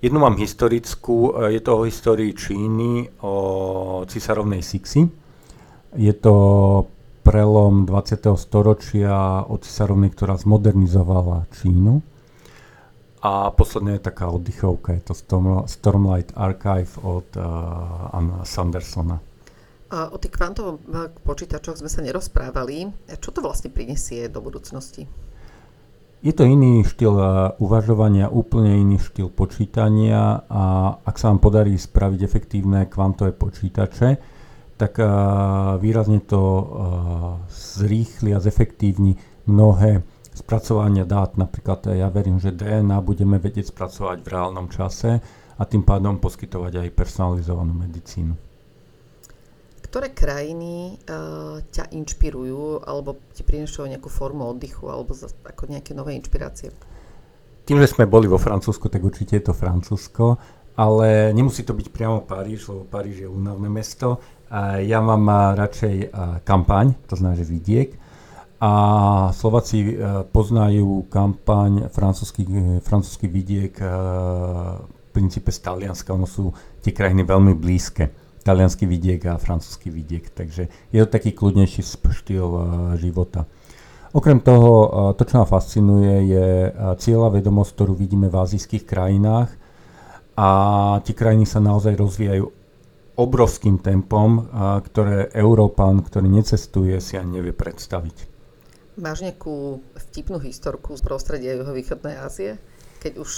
Jednu 0.00 0.18
mám 0.24 0.40
historickú, 0.40 1.36
je 1.52 1.60
to 1.60 1.70
o 1.76 1.84
histórii 1.84 2.32
Číny, 2.32 3.20
o 3.20 3.34
cisarovnej 4.08 4.64
Sixi. 4.64 5.04
Je 6.00 6.14
to 6.16 6.34
prelom 7.20 7.84
20. 7.84 8.24
storočia 8.40 9.44
od 9.44 9.60
cisarovnej, 9.60 10.08
ktorá 10.16 10.40
zmodernizovala 10.40 11.44
Čínu. 11.52 12.00
A 13.20 13.52
posledne 13.52 14.00
je 14.00 14.08
taká 14.08 14.32
oddychovka, 14.32 14.96
je 14.96 15.02
to 15.04 15.14
Storm, 15.14 15.68
Stormlight 15.68 16.32
Archive 16.32 16.96
od 17.04 17.28
uh, 17.36 17.44
Anna 18.16 18.48
Sandersona. 18.48 19.20
A 19.90 20.08
o 20.08 20.16
tých 20.16 20.32
kvantovom 20.32 20.78
počítačoch 21.26 21.82
sme 21.82 21.90
sa 21.90 22.00
nerozprávali. 22.00 22.88
Čo 23.18 23.34
to 23.34 23.42
vlastne 23.42 23.74
prinesie 23.74 24.30
do 24.30 24.38
budúcnosti? 24.38 25.04
Je 26.20 26.36
to 26.36 26.44
iný 26.44 26.84
štýl 26.84 27.16
uvažovania, 27.58 28.28
úplne 28.28 28.76
iný 28.76 29.00
štýl 29.00 29.32
počítania 29.32 30.44
a 30.52 30.94
ak 31.00 31.16
sa 31.16 31.32
vám 31.32 31.40
podarí 31.40 31.74
spraviť 31.80 32.20
efektívne 32.20 32.86
kvantové 32.92 33.32
počítače, 33.32 34.20
tak 34.76 35.00
výrazne 35.80 36.20
to 36.22 36.40
zrýchli 37.48 38.36
a 38.36 38.38
zefektívni 38.40 39.16
mnohé 39.48 40.04
spracovania 40.40 41.04
dát. 41.04 41.36
Napríklad 41.36 41.92
ja 41.92 42.08
verím, 42.08 42.40
že 42.40 42.56
DNA 42.56 42.96
budeme 43.04 43.36
vedieť 43.36 43.70
spracovať 43.70 44.24
v 44.24 44.28
reálnom 44.32 44.66
čase 44.72 45.20
a 45.56 45.62
tým 45.68 45.84
pádom 45.84 46.16
poskytovať 46.16 46.80
aj 46.80 46.96
personalizovanú 46.96 47.76
medicínu. 47.76 48.34
Ktoré 49.84 50.14
krajiny 50.14 51.02
uh, 51.02 51.58
ťa 51.66 51.90
inšpirujú 51.90 52.86
alebo 52.86 53.18
ti 53.34 53.42
prinášajú 53.42 53.90
nejakú 53.90 54.06
formu 54.06 54.46
oddychu 54.46 54.86
alebo 54.86 55.12
za, 55.12 55.28
ako 55.42 55.66
nejaké 55.66 55.92
nové 55.92 56.14
inšpirácie? 56.14 56.70
Tým, 57.66 57.82
že 57.82 57.90
sme 57.90 58.06
boli 58.06 58.30
vo 58.30 58.38
Francúzsku, 58.38 58.86
tak 58.86 59.02
určite 59.02 59.36
je 59.36 59.50
to 59.50 59.54
Francúzsko, 59.54 60.38
ale 60.78 61.34
nemusí 61.34 61.66
to 61.66 61.74
byť 61.74 61.90
priamo 61.90 62.22
Paríž, 62.22 62.70
lebo 62.70 62.86
Paríž 62.86 63.26
je 63.26 63.28
únavné 63.28 63.66
mesto 63.66 64.22
ja 64.82 64.98
mám 64.98 65.54
radšej 65.54 66.10
kampaň, 66.42 66.98
to 67.06 67.14
znamená, 67.14 67.38
že 67.38 67.46
vidiek. 67.46 67.94
A 68.60 68.72
Slováci 69.32 69.80
e, 69.80 69.92
poznajú 70.28 71.08
kampaň 71.08 71.88
francúzsky, 71.88 72.44
francúzsky 72.84 73.24
vidiek 73.24 73.72
e, 73.80 73.88
v 74.84 75.08
princípe 75.16 75.48
z 75.48 75.64
Talianska. 75.64 76.12
Ono 76.12 76.28
sú 76.28 76.52
tie 76.84 76.92
krajiny 76.92 77.24
veľmi 77.24 77.56
blízke. 77.56 78.12
Talianský 78.44 78.84
vidiek 78.84 79.24
a 79.32 79.40
francúzsky 79.40 79.88
vidiek. 79.88 80.28
Takže 80.28 80.68
je 80.92 80.98
to 81.00 81.08
taký 81.08 81.32
kľudnejší 81.32 81.80
štýl 81.88 82.48
e, 82.52 82.62
života. 83.00 83.48
Okrem 84.12 84.44
toho, 84.44 84.90
to, 85.14 85.22
čo 85.22 85.38
ma 85.38 85.46
fascinuje, 85.46 86.34
je 86.34 86.46
cieľa 86.98 87.30
vedomosť, 87.30 87.70
ktorú 87.78 87.94
vidíme 87.94 88.26
v 88.26 88.42
azijských 88.42 88.82
krajinách. 88.82 89.54
A 90.34 90.48
tie 91.06 91.14
krajiny 91.14 91.46
sa 91.46 91.62
naozaj 91.62 91.94
rozvíjajú 91.94 92.42
obrovským 93.14 93.78
tempom, 93.78 94.50
ktoré 94.82 95.30
Európan, 95.30 96.02
ktorý 96.02 96.26
necestuje, 96.26 96.98
si 96.98 97.14
ani 97.14 97.38
nevie 97.38 97.54
predstaviť. 97.54 98.29
Máš 99.00 99.24
nejakú 99.24 99.80
vtipnú 99.96 100.36
historku 100.36 100.92
z 100.92 101.02
prostredia 101.02 101.56
juhovýchodnej 101.56 102.20
Ázie, 102.20 102.60
keď 103.00 103.24
už 103.24 103.30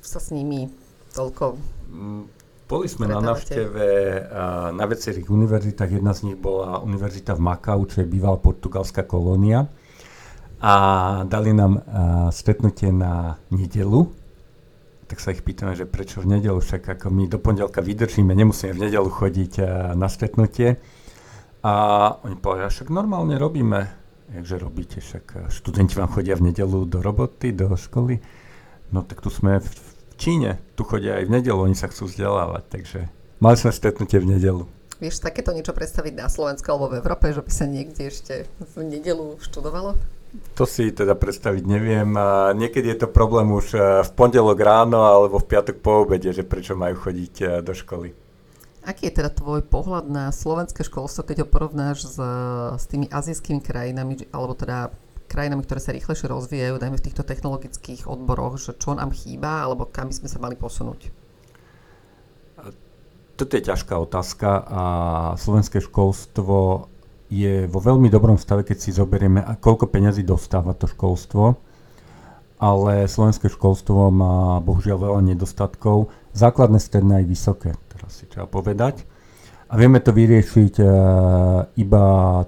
sa 0.00 0.16
s 0.16 0.32
nimi 0.32 0.72
toľko 1.12 1.60
mm, 1.92 2.24
Boli 2.64 2.88
sme 2.88 3.04
na 3.04 3.20
návšteve 3.20 3.86
na 4.72 4.84
viacerých 4.88 5.28
univerzitách. 5.28 6.00
Jedna 6.00 6.16
z 6.16 6.32
nich 6.32 6.38
bola 6.40 6.80
univerzita 6.80 7.36
v 7.36 7.44
Makau, 7.44 7.84
čo 7.84 8.00
je 8.00 8.08
bývalá 8.08 8.40
portugalská 8.40 9.04
kolónia. 9.04 9.68
A 10.64 10.74
dali 11.28 11.52
nám 11.52 11.84
stretnutie 12.32 12.88
na 12.88 13.36
nedelu, 13.52 14.08
tak 15.04 15.20
sa 15.20 15.36
ich 15.36 15.44
pýtame, 15.44 15.76
že 15.76 15.84
prečo 15.84 16.24
v 16.24 16.40
nedelu, 16.40 16.56
však 16.56 16.96
ako 16.96 17.12
my 17.12 17.28
do 17.28 17.36
pondelka 17.36 17.84
vydržíme, 17.84 18.32
nemusíme 18.32 18.72
v 18.72 18.88
nedelu 18.88 19.12
chodiť 19.12 19.52
na 19.92 20.08
stretnutie. 20.08 20.80
A 21.60 21.72
oni 22.24 22.40
povedali, 22.40 22.72
však 22.72 22.88
normálne 22.88 23.36
robíme. 23.36 24.03
Jakže 24.32 24.56
robíte, 24.56 24.98
však 25.04 25.24
eh, 25.36 25.40
študenti 25.52 25.94
vám 26.00 26.08
chodia 26.08 26.38
v 26.38 26.48
nedelu 26.52 26.88
do 26.88 26.98
roboty, 27.04 27.52
do 27.52 27.68
školy. 27.76 28.22
No 28.88 29.04
tak 29.04 29.20
tu 29.20 29.28
sme 29.28 29.60
v, 29.60 29.68
v 29.68 30.12
Číne, 30.16 30.62
tu 30.78 30.86
chodia 30.86 31.20
aj 31.20 31.28
v 31.28 31.34
nedelu, 31.40 31.58
oni 31.58 31.76
sa 31.76 31.90
chcú 31.90 32.06
vzdelávať, 32.08 32.64
takže 32.70 33.00
mali 33.42 33.56
sme 33.58 33.74
stretnutie 33.74 34.22
v 34.22 34.38
nedelu. 34.38 34.64
Vieš 35.02 35.20
takéto 35.26 35.50
niečo 35.50 35.74
predstaviť 35.74 36.14
na 36.14 36.30
Slovensku 36.30 36.64
alebo 36.70 36.94
v 36.94 37.02
Európe, 37.02 37.34
že 37.34 37.42
by 37.42 37.52
sa 37.52 37.66
niekde 37.66 38.08
ešte 38.08 38.46
v 38.46 38.74
nedelu 38.86 39.36
študovalo? 39.42 39.98
To 40.54 40.64
si 40.66 40.90
teda 40.90 41.14
predstaviť 41.14 41.62
neviem. 41.66 42.14
A 42.18 42.50
niekedy 42.54 42.90
je 42.94 43.06
to 43.06 43.08
problém 43.10 43.50
už 43.54 43.74
e, 43.74 43.78
v 44.02 44.10
pondelok 44.18 44.58
ráno 44.58 45.06
alebo 45.06 45.38
v 45.38 45.46
piatok 45.46 45.76
po 45.78 46.06
obede, 46.06 46.34
že 46.34 46.42
prečo 46.46 46.74
majú 46.74 46.98
chodiť 46.98 47.34
e, 47.42 47.46
do 47.62 47.74
školy. 47.74 48.23
Aký 48.84 49.08
je 49.08 49.16
teda 49.16 49.32
tvoj 49.32 49.64
pohľad 49.64 50.12
na 50.12 50.28
slovenské 50.28 50.84
školstvo, 50.84 51.24
keď 51.24 51.44
ho 51.44 51.48
porovnáš 51.48 52.04
s, 52.04 52.16
s 52.76 52.84
tými 52.84 53.08
azijskými 53.08 53.64
krajinami, 53.64 54.28
alebo 54.28 54.52
teda 54.52 54.92
krajinami, 55.24 55.64
ktoré 55.64 55.80
sa 55.80 55.96
rýchlejšie 55.96 56.28
rozvíjajú, 56.28 56.76
dajme 56.76 57.00
v 57.00 57.06
týchto 57.08 57.24
technologických 57.24 58.04
odboroch, 58.04 58.60
že 58.60 58.76
čo 58.76 58.92
nám 58.92 59.16
chýba, 59.16 59.64
alebo 59.64 59.88
kam 59.88 60.12
by 60.12 60.14
sme 60.14 60.28
sa 60.28 60.38
mali 60.38 60.54
posunúť? 60.54 61.08
Toto 63.34 63.52
je 63.58 63.66
ťažká 63.66 63.98
otázka 63.98 64.48
a 64.62 64.82
slovenské 65.34 65.82
školstvo 65.82 66.86
je 67.32 67.66
vo 67.66 67.80
veľmi 67.82 68.06
dobrom 68.06 68.38
stave, 68.38 68.62
keď 68.62 68.78
si 68.78 68.94
zoberieme, 68.94 69.42
koľko 69.58 69.90
peňazí 69.90 70.22
dostáva 70.22 70.76
to 70.76 70.86
školstvo, 70.86 71.58
ale 72.64 73.04
slovenské 73.04 73.52
školstvo 73.52 74.08
má 74.08 74.56
bohužiaľ 74.64 74.96
veľa 74.96 75.20
nedostatkov, 75.20 76.08
základné, 76.32 76.80
stredné 76.80 77.20
aj 77.20 77.26
vysoké, 77.28 77.70
teraz 77.92 78.16
si 78.16 78.24
treba 78.24 78.48
povedať. 78.48 79.04
A 79.68 79.76
vieme 79.76 80.00
to 80.00 80.16
vyriešiť 80.16 80.74
uh, 80.80 80.88
iba 81.76 82.04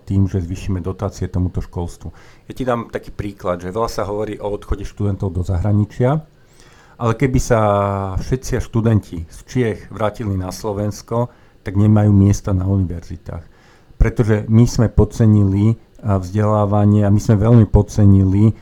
tým, 0.09 0.31
že 0.31 0.41
zvýšime 0.41 0.79
dotácie 0.81 1.27
tomuto 1.29 1.61
školstvu. 1.61 2.09
Ja 2.49 2.53
ti 2.55 2.63
dám 2.63 2.89
taký 2.89 3.13
príklad, 3.13 3.61
že 3.61 3.75
veľa 3.75 3.91
sa 3.91 4.09
hovorí 4.09 4.41
o 4.41 4.49
odchode 4.49 4.89
študentov 4.89 5.35
do 5.35 5.43
zahraničia, 5.45 6.23
ale 6.97 7.13
keby 7.13 7.39
sa 7.43 7.61
všetci 8.17 8.63
študenti 8.63 9.19
z 9.29 9.39
Čiech 9.45 9.93
vrátili 9.93 10.39
na 10.39 10.49
Slovensko, 10.49 11.29
tak 11.61 11.77
nemajú 11.77 12.15
miesta 12.15 12.57
na 12.57 12.65
univerzitách 12.65 13.57
pretože 13.97 14.45
my 14.49 14.65
sme 14.69 14.87
podcenili 14.93 15.77
vzdelávanie 16.05 17.03
a 17.03 17.11
my 17.11 17.21
sme 17.21 17.41
veľmi 17.41 17.67
podcenili 17.67 18.53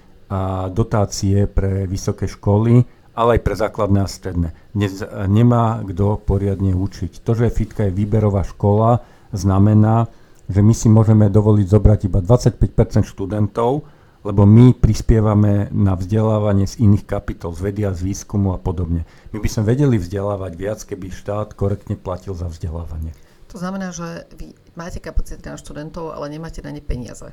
dotácie 0.72 1.46
pre 1.48 1.86
vysoké 1.88 2.28
školy, 2.28 2.84
ale 3.14 3.38
aj 3.38 3.40
pre 3.46 3.54
základné 3.54 3.98
a 4.02 4.08
stredné. 4.10 4.48
Dnes 4.74 4.98
nemá 5.30 5.82
kto 5.86 6.18
poriadne 6.18 6.74
učiť. 6.74 7.22
To, 7.22 7.32
že 7.38 7.52
FITKA 7.52 7.88
je 7.88 7.96
výberová 7.96 8.42
škola, 8.42 9.06
znamená, 9.30 10.10
že 10.50 10.60
my 10.60 10.74
si 10.74 10.90
môžeme 10.90 11.30
dovoliť 11.30 11.66
zobrať 11.70 12.00
iba 12.10 12.20
25% 12.20 13.06
študentov, 13.06 13.86
lebo 14.24 14.48
my 14.48 14.72
prispievame 14.72 15.68
na 15.70 15.94
vzdelávanie 15.94 16.64
z 16.64 16.80
iných 16.80 17.04
kapitol, 17.04 17.52
z 17.52 17.60
vedia, 17.60 17.92
z 17.92 18.08
výskumu 18.08 18.56
a 18.56 18.58
podobne. 18.58 19.04
My 19.36 19.38
by 19.38 19.48
sme 19.52 19.68
vedeli 19.68 20.00
vzdelávať 20.00 20.52
viac, 20.56 20.80
keby 20.80 21.12
štát 21.12 21.52
korektne 21.52 21.94
platil 22.00 22.32
za 22.32 22.48
vzdelávanie. 22.48 23.12
To 23.52 23.60
znamená, 23.60 23.92
že 23.94 24.26
vy 24.34 24.56
máte 24.74 24.98
kapacity 24.98 25.44
na 25.44 25.60
študentov, 25.60 26.16
ale 26.16 26.32
nemáte 26.32 26.64
na 26.64 26.72
ne 26.72 26.80
peniaze. 26.80 27.30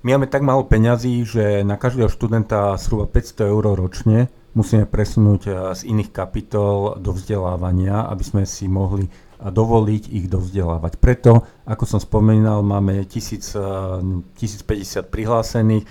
My 0.00 0.16
máme 0.16 0.32
tak 0.32 0.40
málo 0.40 0.64
peňazí, 0.64 1.28
že 1.28 1.60
na 1.60 1.76
každého 1.76 2.08
študenta 2.08 2.72
zhruba 2.80 3.04
500 3.04 3.52
eur 3.52 3.64
ročne 3.76 4.32
musíme 4.56 4.88
presunúť 4.88 5.42
eh, 5.46 5.54
z 5.76 5.80
iných 5.92 6.10
kapitol 6.10 6.96
do 6.96 7.12
vzdelávania, 7.12 8.08
aby 8.08 8.24
sme 8.24 8.42
si 8.48 8.64
mohli 8.64 9.04
eh, 9.04 9.12
dovoliť 9.44 10.02
ich 10.08 10.26
dovzdelávať. 10.32 10.96
Preto, 10.96 11.44
ako 11.68 11.84
som 11.84 12.00
spomínal, 12.00 12.64
máme 12.64 13.04
1000, 13.04 14.40
1050 14.40 14.40
eh, 14.40 15.04
prihlásených 15.04 15.84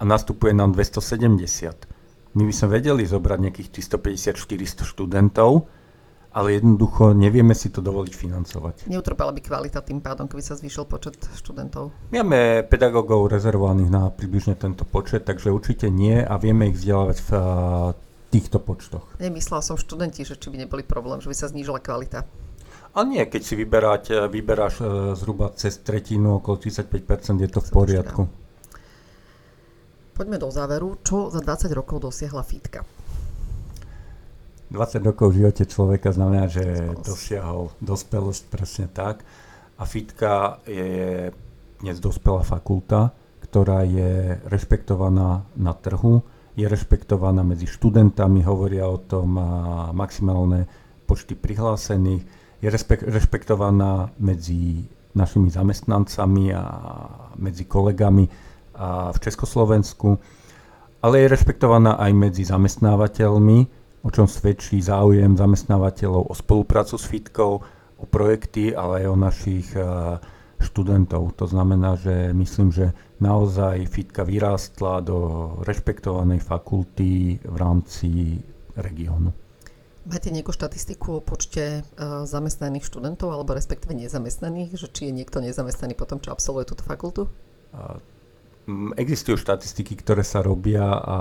a 0.00 0.02
nastupuje 0.08 0.56
nám 0.56 0.72
270. 0.72 1.84
My 2.32 2.42
by 2.46 2.54
sme 2.54 2.68
vedeli 2.80 3.04
zobrať 3.04 3.38
nejakých 3.44 3.68
350-400 3.76 4.88
študentov, 4.88 5.68
ale 6.30 6.62
jednoducho 6.62 7.10
nevieme 7.10 7.54
si 7.58 7.74
to 7.74 7.82
dovoliť 7.82 8.14
financovať. 8.14 8.74
Neutrpela 8.86 9.34
by 9.34 9.40
kvalita 9.42 9.82
tým 9.82 9.98
pádom, 9.98 10.30
keby 10.30 10.42
sa 10.42 10.54
zvýšil 10.54 10.86
počet 10.86 11.18
študentov? 11.34 11.90
Máme 12.14 12.62
pedagógov 12.70 13.26
rezervovaných 13.34 13.90
na 13.90 14.02
približne 14.14 14.54
tento 14.54 14.86
počet, 14.86 15.26
takže 15.26 15.50
určite 15.50 15.90
nie 15.90 16.22
a 16.22 16.38
vieme 16.38 16.70
ich 16.70 16.78
vzdelávať 16.78 17.18
v 17.18 17.30
týchto 18.30 18.62
počtoch. 18.62 19.02
Nemyslela 19.18 19.58
som 19.58 19.74
študenti, 19.74 20.22
že 20.22 20.38
či 20.38 20.54
by 20.54 20.62
neboli 20.62 20.86
problém, 20.86 21.18
že 21.18 21.26
by 21.26 21.36
sa 21.36 21.50
znížila 21.50 21.82
kvalita. 21.82 22.22
A 22.90 23.06
nie, 23.06 23.22
keď 23.22 23.42
si 23.42 23.54
vyberať, 23.54 24.02
e, 24.10 24.14
vyberáš 24.26 24.82
e, 24.82 25.14
zhruba 25.14 25.54
cez 25.54 25.78
tretinu, 25.78 26.42
okolo 26.42 26.58
35%, 26.58 27.38
je 27.38 27.50
to 27.50 27.62
v 27.62 27.68
poriadku. 27.70 28.22
Poďme 30.14 30.42
do 30.42 30.50
záveru. 30.50 30.98
Čo 31.06 31.30
za 31.30 31.38
20 31.38 31.70
rokov 31.70 32.02
dosiahla 32.02 32.42
FITka? 32.42 32.99
20 34.70 35.02
rokov 35.02 35.34
v 35.34 35.42
živote 35.42 35.66
človeka 35.66 36.14
znamená, 36.14 36.46
že 36.46 36.62
dospelosť. 36.62 37.02
dosiahol 37.02 37.64
dospelosť, 37.82 38.42
presne 38.46 38.86
tak. 38.86 39.26
A 39.76 39.82
FITka 39.82 40.62
je 40.68 41.30
dnes 41.82 41.96
dospelá 41.98 42.46
fakulta, 42.46 43.10
ktorá 43.42 43.82
je 43.82 44.38
rešpektovaná 44.46 45.42
na 45.58 45.72
trhu, 45.74 46.22
je 46.54 46.68
rešpektovaná 46.70 47.42
medzi 47.42 47.66
študentami, 47.66 48.46
hovoria 48.46 48.86
o 48.86 49.00
tom 49.00 49.34
maximálne 49.96 50.70
počty 51.08 51.34
prihlásených, 51.34 52.22
je 52.60 52.68
rešpektovaná 53.10 54.12
medzi 54.20 54.84
našimi 55.16 55.50
zamestnancami 55.50 56.54
a 56.54 56.64
medzi 57.40 57.66
kolegami 57.66 58.28
v 59.10 59.18
Československu, 59.18 60.14
ale 61.00 61.24
je 61.24 61.32
rešpektovaná 61.32 61.96
aj 61.96 62.12
medzi 62.12 62.44
zamestnávateľmi, 62.44 63.79
o 64.00 64.08
čom 64.08 64.24
svedčí 64.24 64.80
záujem 64.80 65.36
zamestnávateľov 65.36 66.32
o 66.32 66.34
spoluprácu 66.34 66.96
s 66.96 67.04
FITkou, 67.04 67.52
o 68.00 68.04
projekty, 68.08 68.72
ale 68.72 69.04
aj 69.04 69.06
o 69.12 69.16
našich 69.16 69.68
eh, 69.76 69.84
študentov. 70.60 71.36
To 71.40 71.46
znamená, 71.48 71.96
že 71.96 72.32
myslím, 72.36 72.72
že 72.72 72.92
naozaj 73.20 73.88
FITka 73.88 74.24
vyrástla 74.24 75.00
do 75.00 75.16
rešpektovanej 75.64 76.40
fakulty 76.40 77.40
v 77.40 77.56
rámci 77.56 78.40
regiónu. 78.76 79.32
Máte 80.08 80.32
nejakú 80.32 80.52
štatistiku 80.52 81.20
o 81.20 81.24
počte 81.24 81.84
uh, 81.84 82.24
zamestnaných 82.24 82.88
študentov 82.88 83.36
alebo 83.36 83.52
respektíve 83.52 83.92
nezamestnaných, 83.92 84.72
že 84.72 84.88
či 84.88 85.12
je 85.12 85.16
niekto 85.16 85.44
nezamestnaný 85.44 85.92
potom, 85.92 86.16
čo 86.16 86.32
absolvuje 86.32 86.64
túto 86.72 86.84
fakultu? 86.88 87.28
Uh, 87.76 88.00
existujú 88.96 89.36
štatistiky, 89.36 90.00
ktoré 90.00 90.24
sa 90.24 90.40
robia 90.40 90.88
a 90.88 91.18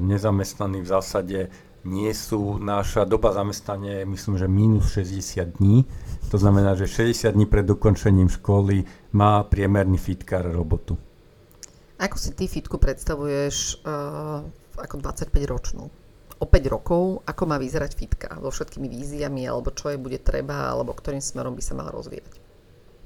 nezamestnaní 0.00 0.84
v 0.84 0.88
zásade 0.88 1.38
nie 1.84 2.10
sú, 2.16 2.56
naša 2.56 3.04
doba 3.04 3.36
zamestnania 3.36 4.02
je 4.02 4.06
myslím, 4.08 4.34
že 4.40 4.48
minus 4.48 4.92
60 4.96 5.60
dní. 5.60 5.84
To 6.32 6.36
znamená, 6.40 6.74
že 6.74 6.88
60 6.88 7.36
dní 7.36 7.46
pred 7.46 7.68
dokončením 7.68 8.32
školy 8.32 8.88
má 9.12 9.44
priemerný 9.44 10.00
fitkár 10.00 10.48
robotu. 10.48 10.96
Ako 12.00 12.16
si 12.18 12.34
ty 12.34 12.50
fitku 12.50 12.80
predstavuješ 12.80 13.86
uh, 13.86 14.42
ako 14.80 14.94
25 14.98 15.30
ročnú? 15.46 15.86
O 16.42 16.46
5 16.50 16.74
rokov, 16.74 17.22
ako 17.22 17.42
má 17.46 17.56
vyzerať 17.60 17.94
fitka? 17.94 18.28
So 18.42 18.50
všetkými 18.50 18.90
víziami, 18.90 19.46
alebo 19.46 19.70
čo 19.70 19.94
je 19.94 20.00
bude 20.00 20.18
treba, 20.18 20.74
alebo 20.74 20.90
ktorým 20.90 21.22
smerom 21.22 21.54
by 21.54 21.62
sa 21.62 21.78
mala 21.78 21.94
rozvíjať? 21.94 22.42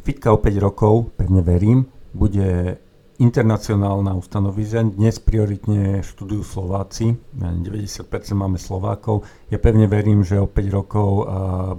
Fitka 0.00 0.32
o 0.32 0.40
5 0.40 0.64
rokov, 0.64 1.12
pevne 1.20 1.44
verím, 1.44 1.84
bude 2.16 2.80
internacionálna 3.18 4.14
ustanovizeň. 4.14 4.94
Dnes 4.94 5.18
prioritne 5.18 6.06
študujú 6.06 6.46
Slováci, 6.46 7.18
90% 7.34 8.06
máme 8.38 8.62
Slovákov. 8.62 9.26
Ja 9.50 9.58
pevne 9.58 9.90
verím, 9.90 10.22
že 10.22 10.38
o 10.38 10.46
5 10.46 10.70
rokov 10.70 11.26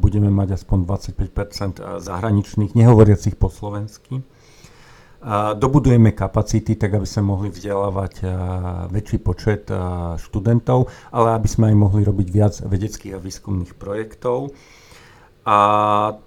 budeme 0.04 0.28
mať 0.28 0.60
aspoň 0.60 0.84
25% 0.84 2.04
zahraničných, 2.04 2.76
nehovoriacich 2.76 3.40
po 3.40 3.48
slovensky. 3.48 4.20
Dobudujeme 5.56 6.12
kapacity, 6.12 6.76
tak 6.76 7.00
aby 7.00 7.08
sme 7.08 7.32
mohli 7.32 7.48
vzdelávať 7.52 8.24
väčší 8.92 9.24
počet 9.24 9.72
študentov, 10.20 10.92
ale 11.16 11.40
aby 11.40 11.48
sme 11.48 11.72
aj 11.72 11.76
mohli 11.80 12.04
robiť 12.04 12.28
viac 12.32 12.60
vedeckých 12.68 13.16
a 13.16 13.24
výskumných 13.24 13.80
projektov. 13.80 14.52
A 15.48 15.58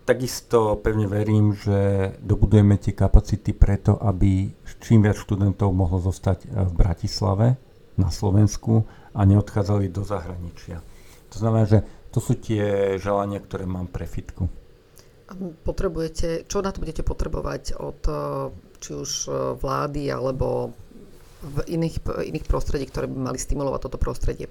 takisto 0.08 0.80
pevne 0.80 1.04
verím, 1.04 1.52
že 1.52 2.12
dobudujeme 2.24 2.80
tie 2.80 2.96
kapacity 2.96 3.52
preto, 3.52 4.00
aby 4.00 4.50
čím 4.80 5.04
viac 5.04 5.20
študentov 5.20 5.70
mohlo 5.70 6.00
zostať 6.00 6.38
e, 6.44 6.66
v 6.66 6.72
Bratislave, 6.72 7.46
na 8.00 8.08
Slovensku 8.08 8.88
a 9.12 9.20
neodchádzali 9.28 9.92
do 9.92 10.00
zahraničia. 10.00 10.80
To 11.28 11.36
znamená, 11.36 11.64
že 11.68 11.78
to 12.12 12.20
sú 12.20 12.36
tie 12.40 12.96
želania, 12.96 13.40
ktoré 13.40 13.68
mám 13.68 13.88
pre 13.88 14.08
fitku. 14.08 14.48
Potrebujete, 15.64 16.44
čo 16.44 16.60
na 16.60 16.72
to 16.72 16.84
budete 16.84 17.04
potrebovať 17.04 17.76
od 17.80 18.00
e, 18.04 18.14
či 18.80 18.90
už 18.96 19.10
e, 19.28 19.30
vlády 19.56 20.12
alebo 20.12 20.72
v 21.42 21.56
iných, 21.74 22.04
iných 22.32 22.46
prostredí, 22.46 22.88
ktoré 22.88 23.08
by 23.08 23.32
mali 23.32 23.38
stimulovať 23.40 23.80
toto 23.88 23.98
prostredie? 23.98 24.46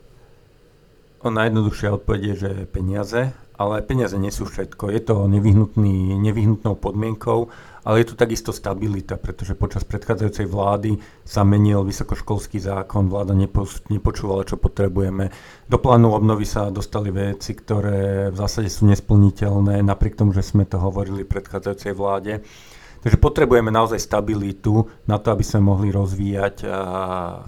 Najjednoduchšia 1.22 2.02
odpoveď 2.02 2.22
je, 2.34 2.36
že 2.36 2.52
peniaze, 2.66 3.30
ale 3.62 3.86
peniaze 3.86 4.18
nie 4.18 4.34
sú 4.34 4.50
všetko. 4.50 4.90
Je 4.90 5.02
to 5.06 5.30
nevyhnutný, 5.30 6.18
nevyhnutnou 6.18 6.74
podmienkou, 6.82 7.54
ale 7.82 8.02
je 8.02 8.14
tu 8.14 8.16
takisto 8.18 8.54
stabilita, 8.54 9.18
pretože 9.18 9.58
počas 9.58 9.82
predchádzajúcej 9.86 10.46
vlády 10.46 10.98
sa 11.26 11.42
menil 11.42 11.82
vysokoškolský 11.82 12.62
zákon, 12.62 13.10
vláda 13.10 13.34
nepo, 13.34 13.66
nepočúvala, 13.90 14.46
čo 14.46 14.58
potrebujeme. 14.62 15.34
Do 15.66 15.78
plánu 15.82 16.14
obnovy 16.14 16.46
sa 16.46 16.70
dostali 16.70 17.10
veci, 17.10 17.58
ktoré 17.58 18.30
v 18.30 18.36
zásade 18.38 18.70
sú 18.70 18.86
nesplniteľné, 18.86 19.82
napriek 19.82 20.18
tomu, 20.18 20.34
že 20.34 20.46
sme 20.46 20.66
to 20.66 20.78
hovorili 20.78 21.26
predchádzajúcej 21.26 21.94
vláde. 21.98 22.46
Takže 23.02 23.18
potrebujeme 23.18 23.74
naozaj 23.74 23.98
stabilitu 23.98 24.86
na 25.10 25.18
to, 25.18 25.34
aby 25.34 25.42
sme 25.42 25.66
mohli 25.74 25.90
rozvíjať 25.90 26.70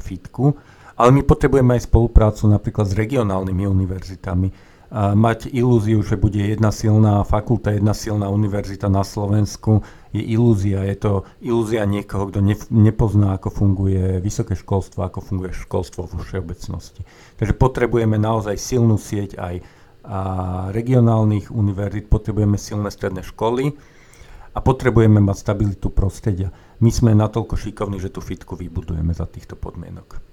fitku. 0.02 0.50
Ale 0.98 1.10
my 1.14 1.22
potrebujeme 1.22 1.78
aj 1.78 1.90
spoluprácu 1.90 2.50
napríklad 2.50 2.90
s 2.90 2.98
regionálnymi 2.98 3.66
univerzitami. 3.70 4.73
Mať 4.94 5.50
ilúziu, 5.50 6.06
že 6.06 6.22
bude 6.22 6.38
jedna 6.38 6.70
silná 6.70 7.26
fakulta, 7.26 7.74
jedna 7.74 7.98
silná 7.98 8.30
univerzita 8.30 8.94
na 8.94 9.02
Slovensku, 9.02 9.82
je 10.14 10.22
ilúzia. 10.22 10.86
Je 10.86 10.94
to 11.02 11.12
ilúzia 11.42 11.82
niekoho, 11.90 12.30
kto 12.30 12.46
ne, 12.46 12.54
nepozná, 12.70 13.34
ako 13.34 13.50
funguje 13.50 14.22
vysoké 14.22 14.54
školstvo, 14.54 15.02
ako 15.02 15.26
funguje 15.26 15.50
školstvo 15.50 16.06
vo 16.06 16.22
všeobecnosti. 16.22 17.02
Takže 17.42 17.58
potrebujeme 17.58 18.22
naozaj 18.22 18.54
silnú 18.62 19.02
sieť 19.02 19.42
aj 19.42 19.56
regionálnych 20.78 21.50
univerzít, 21.50 22.12
potrebujeme 22.12 22.62
silné 22.62 22.94
stredné 22.94 23.26
školy 23.26 23.74
a 24.54 24.60
potrebujeme 24.62 25.18
mať 25.18 25.42
stabilitu 25.42 25.90
prostredia. 25.90 26.54
My 26.84 26.94
sme 26.94 27.18
natoľko 27.18 27.58
šikovní, 27.58 27.98
že 27.98 28.14
tú 28.14 28.22
fitku 28.22 28.54
vybudujeme 28.54 29.10
za 29.10 29.26
týchto 29.26 29.58
podmienok. 29.58 30.33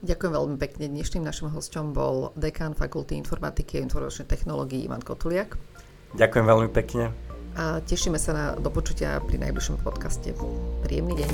Ďakujem 0.00 0.32
veľmi 0.32 0.56
pekne. 0.56 0.88
Dnešným 0.88 1.28
našim 1.28 1.52
hostom 1.52 1.92
bol 1.92 2.32
dekán 2.32 2.72
Fakulty 2.72 3.20
informatiky 3.20 3.80
a 3.80 3.84
informačnej 3.84 4.24
technológií 4.24 4.88
Ivan 4.88 5.04
Kotuliak. 5.04 5.60
Ďakujem 6.16 6.44
veľmi 6.48 6.68
pekne. 6.72 7.12
A 7.60 7.84
tešíme 7.84 8.16
sa 8.16 8.32
na 8.32 8.44
dopočutia 8.56 9.20
pri 9.20 9.36
najbližšom 9.36 9.84
podcaste. 9.84 10.32
Príjemný 10.80 11.20
deň. 11.20 11.30